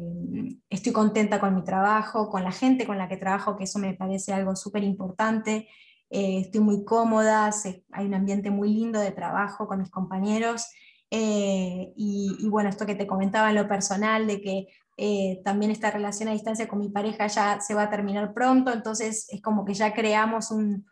estoy 0.72 0.92
contenta 0.92 1.40
con 1.40 1.54
mi 1.54 1.64
trabajo, 1.64 2.28
con 2.32 2.44
la 2.44 2.52
gente 2.52 2.88
con 2.88 2.98
la 2.98 3.08
que 3.08 3.18
trabajo, 3.18 3.56
que 3.58 3.66
eso 3.66 3.78
me 3.78 3.94
parece 3.94 4.34
algo 4.34 4.56
súper 4.56 4.84
importante. 4.84 5.68
eh, 6.10 6.40
estoy 6.40 6.62
muy 6.62 6.84
cómoda, 6.84 7.52
hay 7.92 8.06
un 8.08 8.16
ambiente 8.16 8.50
muy 8.50 8.74
lindo 8.74 9.00
de 9.00 9.12
trabajo 9.12 9.68
con 9.68 9.78
mis 9.82 9.92
compañeros. 9.92 10.66
Eh, 11.12 11.94
y, 11.96 12.48
bueno, 12.50 12.70
esto 12.70 12.86
que 12.88 12.96
te 12.96 13.06
comentaba 13.06 13.50
en 13.50 13.56
lo 13.56 13.68
personal, 13.68 14.26
de 14.26 14.42
que 14.42 14.68
eh, 14.98 15.42
también 15.44 15.72
esta 15.72 15.92
relación 15.92 16.30
a 16.30 16.34
distancia 16.34 16.68
con 16.68 16.80
mi 16.80 16.90
pareja 16.90 17.28
ya 17.28 17.60
se 17.60 17.74
va 17.74 17.84
a 17.84 17.90
terminar 17.90 18.34
pronto, 18.34 18.72
entonces 18.72 19.28
es 19.30 19.42
como 19.42 19.66
que 19.66 19.74
ya 19.74 19.94
creamos 19.94 20.52
un, 20.52 20.86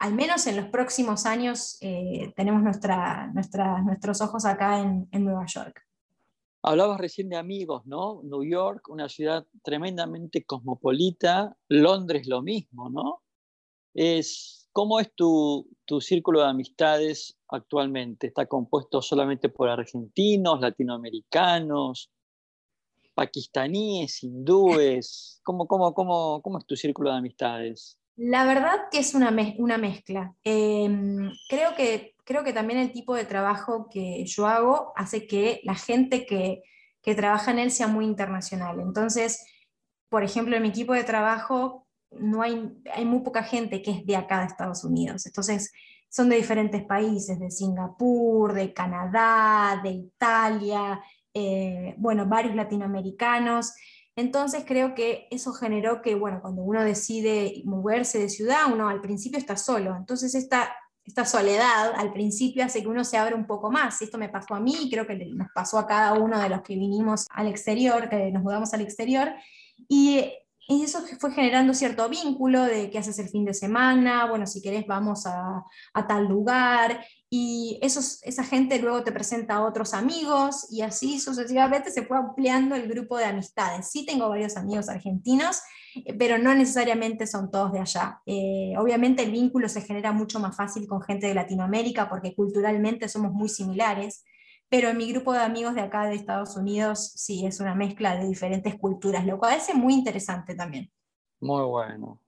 al 0.00 0.14
menos 0.14 0.46
en 0.46 0.56
los 0.56 0.66
próximos 0.66 1.26
años, 1.26 1.78
tenemos 2.34 2.62
nuestra, 2.62 3.30
nuestros 3.32 4.20
ojos 4.22 4.46
acá 4.46 4.80
en, 4.80 5.24
Nueva 5.24 5.44
York. 5.46 5.86
Hablabas 6.62 6.98
recién 6.98 7.28
de 7.28 7.36
amigos, 7.36 7.84
¿no? 7.84 8.22
New 8.22 8.42
York, 8.42 8.88
una 8.88 9.10
ciudad 9.10 9.46
tremendamente 9.62 10.44
cosmopolita, 10.44 11.54
Londres 11.68 12.26
lo 12.26 12.40
mismo, 12.40 12.88
¿no? 12.88 13.22
Es, 13.92 14.60
¿Cómo 14.72 15.00
es 15.00 15.12
tu, 15.14 15.68
círculo 16.00 16.40
de 16.40 16.48
amistades 16.48 17.36
actualmente? 17.48 18.28
¿Está 18.28 18.46
compuesto 18.46 19.02
solamente 19.02 19.50
por 19.50 19.68
argentinos, 19.68 20.60
latinoamericanos, 20.60 22.10
pakistaníes, 23.14 24.22
hindúes? 24.22 25.40
¿Cómo, 25.42 25.66
cómo, 25.66 25.94
cómo, 25.94 26.40
cómo 26.42 26.58
es 26.58 26.66
tu 26.66 26.76
círculo 26.76 27.10
de 27.10 27.18
amistades? 27.18 27.98
La 28.16 28.44
verdad 28.44 28.88
que 28.90 28.98
es 28.98 29.14
una, 29.14 29.30
mezcla. 29.30 30.34
Em, 30.44 31.30
creo, 31.48 31.74
que, 31.74 32.14
creo 32.24 32.44
que 32.44 32.52
también 32.52 32.78
el 32.78 32.92
tipo 32.92 33.14
de 33.14 33.24
trabajo 33.24 33.88
que 33.90 34.24
yo 34.26 34.46
hago 34.46 34.92
hace 34.94 35.26
que 35.26 35.60
la 35.64 35.74
gente 35.74 36.26
que, 36.26 36.62
que 37.02 37.14
trabaja 37.14 37.50
en 37.50 37.60
él 37.60 37.70
sea 37.70 37.86
muy 37.86 38.04
internacional. 38.04 38.80
Entonces, 38.80 39.44
por 40.10 40.22
ejemplo, 40.22 40.54
en 40.54 40.62
mi 40.62 40.68
equipo 40.68 40.92
de 40.92 41.04
trabajo 41.04 41.86
no 42.10 42.42
hay, 42.42 42.70
hay 42.92 43.04
muy 43.04 43.20
poca 43.20 43.42
gente 43.42 43.80
que 43.80 43.92
es 43.92 44.06
de 44.06 44.16
acá 44.16 44.40
de 44.40 44.46
Estados 44.46 44.84
Unidos. 44.84 45.24
Entonces, 45.26 45.72
son 46.10 46.28
de 46.28 46.36
diferentes 46.36 46.84
países, 46.84 47.38
de 47.38 47.50
Singapur, 47.50 48.52
de 48.52 48.74
Canadá, 48.74 49.80
de 49.82 49.90
Italia, 49.90 51.00
eh, 51.34 51.94
bueno, 51.98 52.26
varios 52.26 52.54
latinoamericanos. 52.54 53.72
Entonces 54.16 54.64
creo 54.66 54.94
que 54.94 55.28
eso 55.30 55.52
generó 55.52 56.02
que, 56.02 56.14
bueno, 56.14 56.40
cuando 56.42 56.62
uno 56.62 56.82
decide 56.82 57.62
moverse 57.64 58.18
de 58.18 58.28
ciudad, 58.28 58.72
uno 58.72 58.88
al 58.88 59.00
principio 59.00 59.38
está 59.38 59.56
solo. 59.56 59.96
Entonces 59.96 60.34
esta, 60.34 60.74
esta 61.04 61.24
soledad 61.24 61.92
al 61.96 62.12
principio 62.12 62.64
hace 62.64 62.82
que 62.82 62.88
uno 62.88 63.04
se 63.04 63.16
abra 63.16 63.36
un 63.36 63.46
poco 63.46 63.70
más. 63.70 64.02
Esto 64.02 64.18
me 64.18 64.28
pasó 64.28 64.54
a 64.54 64.60
mí 64.60 64.88
creo 64.90 65.06
que 65.06 65.16
nos 65.16 65.48
pasó 65.54 65.78
a 65.78 65.86
cada 65.86 66.14
uno 66.14 66.38
de 66.40 66.48
los 66.48 66.62
que 66.62 66.74
vinimos 66.74 67.26
al 67.30 67.48
exterior, 67.48 68.08
que 68.08 68.30
nos 68.30 68.42
mudamos 68.42 68.74
al 68.74 68.80
exterior. 68.82 69.32
Y 69.88 70.30
y 70.70 70.84
eso 70.84 71.00
fue 71.18 71.32
generando 71.32 71.74
cierto 71.74 72.08
vínculo 72.08 72.62
de 72.62 72.90
qué 72.90 72.98
haces 72.98 73.18
el 73.18 73.28
fin 73.28 73.44
de 73.44 73.54
semana, 73.54 74.26
bueno, 74.26 74.46
si 74.46 74.62
querés 74.62 74.86
vamos 74.86 75.26
a, 75.26 75.64
tal 76.06 76.28
lugar, 76.28 77.04
y 77.28 77.80
esos, 77.82 78.22
esa 78.22 78.44
gente 78.44 78.78
luego 78.78 79.02
te 79.02 79.10
presenta 79.10 79.54
a 79.56 79.64
otros 79.64 79.94
amigos, 79.94 80.68
y 80.70 80.82
así 80.82 81.18
sucesivamente 81.18 81.90
se 81.90 82.04
fue 82.04 82.18
ampliando 82.18 82.76
el 82.76 82.86
grupo 82.86 83.18
de 83.18 83.24
amistades. 83.24 83.90
Sí 83.90 84.06
tengo 84.06 84.28
varios 84.28 84.56
amigos 84.56 84.88
argentinos, 84.88 85.60
eh, 85.96 86.14
pero 86.16 86.38
no 86.38 86.54
necesariamente 86.54 87.26
son 87.26 87.50
todos 87.50 87.72
de 87.72 87.80
allá. 87.80 88.20
Eh, 88.24 88.74
obviamente 88.78 89.24
el 89.24 89.32
vínculo 89.32 89.68
se 89.68 89.82
genera 89.82 90.12
mucho 90.12 90.38
más 90.38 90.56
fácil 90.56 90.86
con 90.86 91.02
gente 91.02 91.26
de 91.26 91.34
Latinoamérica 91.34 92.08
porque 92.08 92.32
culturalmente 92.32 93.08
somos 93.08 93.32
muy 93.32 93.48
similares, 93.48 94.24
pero 94.70 94.88
en 94.88 94.96
mi 94.96 95.12
grupo 95.12 95.32
de 95.32 95.40
amigos 95.40 95.74
de 95.74 95.80
acá 95.80 96.06
de 96.06 96.14
Estados 96.14 96.56
Unidos 96.56 97.12
sí 97.16 97.44
es 97.44 97.58
una 97.58 97.74
mezcla 97.74 98.16
de 98.16 98.28
diferentes 98.28 98.78
culturas, 98.78 99.26
lo 99.26 99.36
cual 99.36 99.56
es 99.56 99.74
muy 99.74 99.94
interesante 99.94 100.54
también. 100.54 100.90
Muy 101.40 101.64
bueno. 101.64 102.22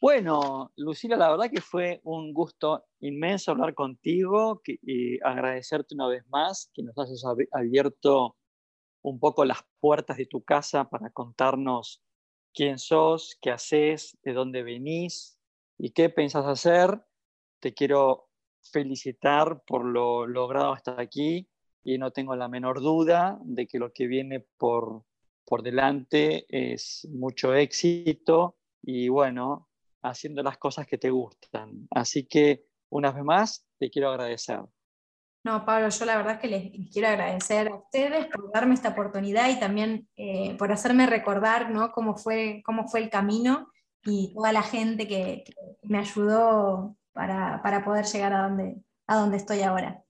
Bueno, 0.00 0.72
Lucila, 0.76 1.16
la 1.16 1.30
verdad 1.30 1.50
que 1.50 1.60
fue 1.60 2.00
un 2.04 2.32
gusto 2.32 2.86
inmenso 3.00 3.50
hablar 3.50 3.74
contigo 3.74 4.62
y 4.66 5.20
agradecerte 5.22 5.94
una 5.94 6.08
vez 6.08 6.24
más 6.28 6.70
que 6.72 6.82
nos 6.82 6.96
hayas 6.98 7.22
abierto 7.52 8.36
un 9.02 9.20
poco 9.20 9.44
las 9.44 9.58
puertas 9.78 10.16
de 10.16 10.26
tu 10.26 10.42
casa 10.42 10.88
para 10.88 11.10
contarnos 11.10 12.02
quién 12.54 12.78
sos, 12.78 13.36
qué 13.42 13.50
haces, 13.50 14.16
de 14.22 14.32
dónde 14.32 14.62
venís 14.62 15.38
y 15.76 15.90
qué 15.90 16.08
pensás 16.08 16.46
hacer. 16.46 17.04
Te 17.60 17.74
quiero 17.74 18.30
felicitar 18.62 19.62
por 19.66 19.84
lo 19.84 20.26
logrado 20.26 20.72
hasta 20.72 20.98
aquí 20.98 21.50
y 21.84 21.98
no 21.98 22.10
tengo 22.10 22.34
la 22.34 22.48
menor 22.48 22.80
duda 22.80 23.38
de 23.42 23.66
que 23.66 23.78
lo 23.78 23.92
que 23.92 24.06
viene 24.06 24.40
por, 24.40 25.04
por 25.44 25.62
delante 25.62 26.46
es 26.48 27.06
mucho 27.12 27.54
éxito 27.54 28.56
y 28.82 29.08
bueno, 29.08 29.68
haciendo 30.02 30.42
las 30.42 30.58
cosas 30.58 30.86
que 30.86 30.98
te 30.98 31.10
gustan. 31.10 31.86
Así 31.90 32.26
que 32.26 32.64
una 32.90 33.12
vez 33.12 33.24
más 33.24 33.66
te 33.78 33.90
quiero 33.90 34.10
agradecer. 34.10 34.60
No, 35.44 35.66
Pablo, 35.66 35.90
yo 35.90 36.04
la 36.06 36.16
verdad 36.16 36.34
es 36.34 36.40
que 36.40 36.48
les, 36.48 36.90
quiero 36.90 37.08
agradecer 37.08 37.68
a 37.68 37.76
ustedes 37.76 38.26
por 38.28 38.50
darme 38.50 38.72
esta 38.72 38.90
oportunidad 38.90 39.50
y 39.50 39.60
también 39.60 40.08
eh, 40.16 40.56
por 40.56 40.72
hacerme 40.72 41.06
recordar 41.06 41.70
¿no? 41.70 41.92
cómo, 41.92 42.16
fue, 42.16 42.62
cómo 42.64 42.88
fue 42.88 43.00
el 43.00 43.10
camino 43.10 43.68
y 44.04 44.32
toda 44.34 44.52
la 44.52 44.62
gente 44.62 45.06
que, 45.06 45.44
me 45.82 45.98
ayudó 45.98 46.96
para, 47.12 47.62
para, 47.62 47.84
poder 47.84 48.06
llegar 48.06 48.32
a 48.32 48.48
donde, 48.48 48.82
a 49.06 49.16
donde 49.16 49.36
estoy 49.36 49.60
ahora. 49.60 50.03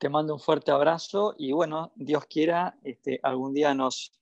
Te 0.00 0.08
mando 0.08 0.32
un 0.32 0.40
fuerte 0.40 0.70
abrazo 0.70 1.34
y 1.36 1.52
bueno, 1.52 1.92
Dios 1.94 2.24
quiera, 2.24 2.74
este, 2.82 3.20
algún 3.22 3.52
día 3.52 3.74
nos 3.74 4.18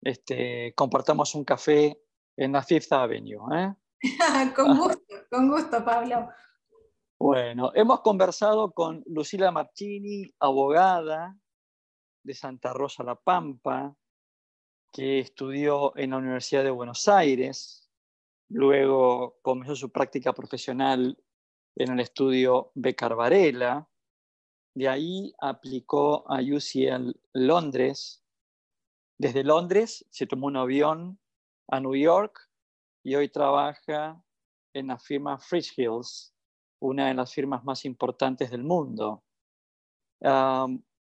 este, 0.00 0.72
compartamos 0.76 1.34
un 1.34 1.42
café 1.42 2.00
en 2.36 2.52
la 2.52 2.62
Fifth 2.62 2.92
Avenue. 2.92 3.40
¿eh? 3.52 3.74
con 4.54 4.78
gusto, 4.78 5.16
con 5.28 5.50
gusto, 5.50 5.84
Pablo. 5.84 6.28
Bueno, 7.18 7.72
hemos 7.74 8.02
conversado 8.02 8.70
con 8.70 9.02
Lucila 9.06 9.50
Marchini, 9.50 10.32
abogada 10.38 11.36
de 12.22 12.32
Santa 12.32 12.72
Rosa 12.72 13.02
La 13.02 13.16
Pampa, 13.16 13.96
que 14.92 15.18
estudió 15.18 15.92
en 15.96 16.10
la 16.10 16.18
Universidad 16.18 16.62
de 16.62 16.70
Buenos 16.70 17.08
Aires, 17.08 17.90
luego 18.48 19.40
comenzó 19.42 19.74
su 19.74 19.90
práctica 19.90 20.32
profesional 20.32 21.18
en 21.74 21.92
el 21.94 21.98
estudio 21.98 22.70
Becar 22.76 23.16
Varela, 23.16 23.88
de 24.76 24.88
ahí 24.90 25.34
aplicó 25.40 26.30
a 26.30 26.40
UCL 26.42 27.18
Londres. 27.32 28.22
Desde 29.18 29.42
Londres 29.42 30.04
se 30.10 30.26
tomó 30.26 30.48
un 30.48 30.58
avión 30.58 31.18
a 31.68 31.80
New 31.80 31.96
York 31.96 32.38
y 33.02 33.14
hoy 33.14 33.30
trabaja 33.30 34.22
en 34.74 34.88
la 34.88 34.98
firma 34.98 35.38
Frisch 35.38 35.72
Hills, 35.78 36.34
una 36.78 37.08
de 37.08 37.14
las 37.14 37.32
firmas 37.32 37.64
más 37.64 37.86
importantes 37.86 38.50
del 38.50 38.64
mundo. 38.64 39.24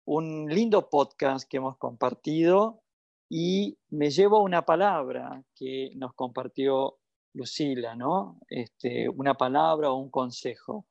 un 0.06 0.46
lindo 0.50 0.90
podcast 0.90 1.48
que 1.48 1.56
hemos 1.56 1.78
compartido 1.78 2.82
y 3.30 3.78
me 3.88 4.10
llevo 4.10 4.42
una 4.42 4.66
palabra 4.66 5.42
que 5.54 5.90
nos 5.96 6.12
compartió 6.12 6.98
Lucila, 7.32 7.96
¿no? 7.96 8.38
Este, 8.46 9.08
una 9.08 9.32
palabra 9.32 9.90
o 9.90 9.96
un 9.96 10.10
consejo 10.10 10.86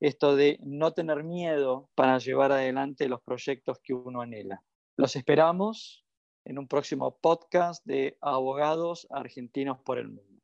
esto 0.00 0.36
de 0.36 0.58
no 0.62 0.92
tener 0.92 1.24
miedo 1.24 1.88
para 1.94 2.18
llevar 2.18 2.52
adelante 2.52 3.08
los 3.08 3.20
proyectos 3.22 3.78
que 3.82 3.94
uno 3.94 4.20
anhela. 4.20 4.62
Los 4.96 5.16
esperamos 5.16 6.04
en 6.44 6.58
un 6.58 6.68
próximo 6.68 7.18
podcast 7.20 7.84
de 7.84 8.16
Abogados 8.20 9.06
Argentinos 9.10 9.78
por 9.80 9.98
el 9.98 10.08
Mundo. 10.08 10.42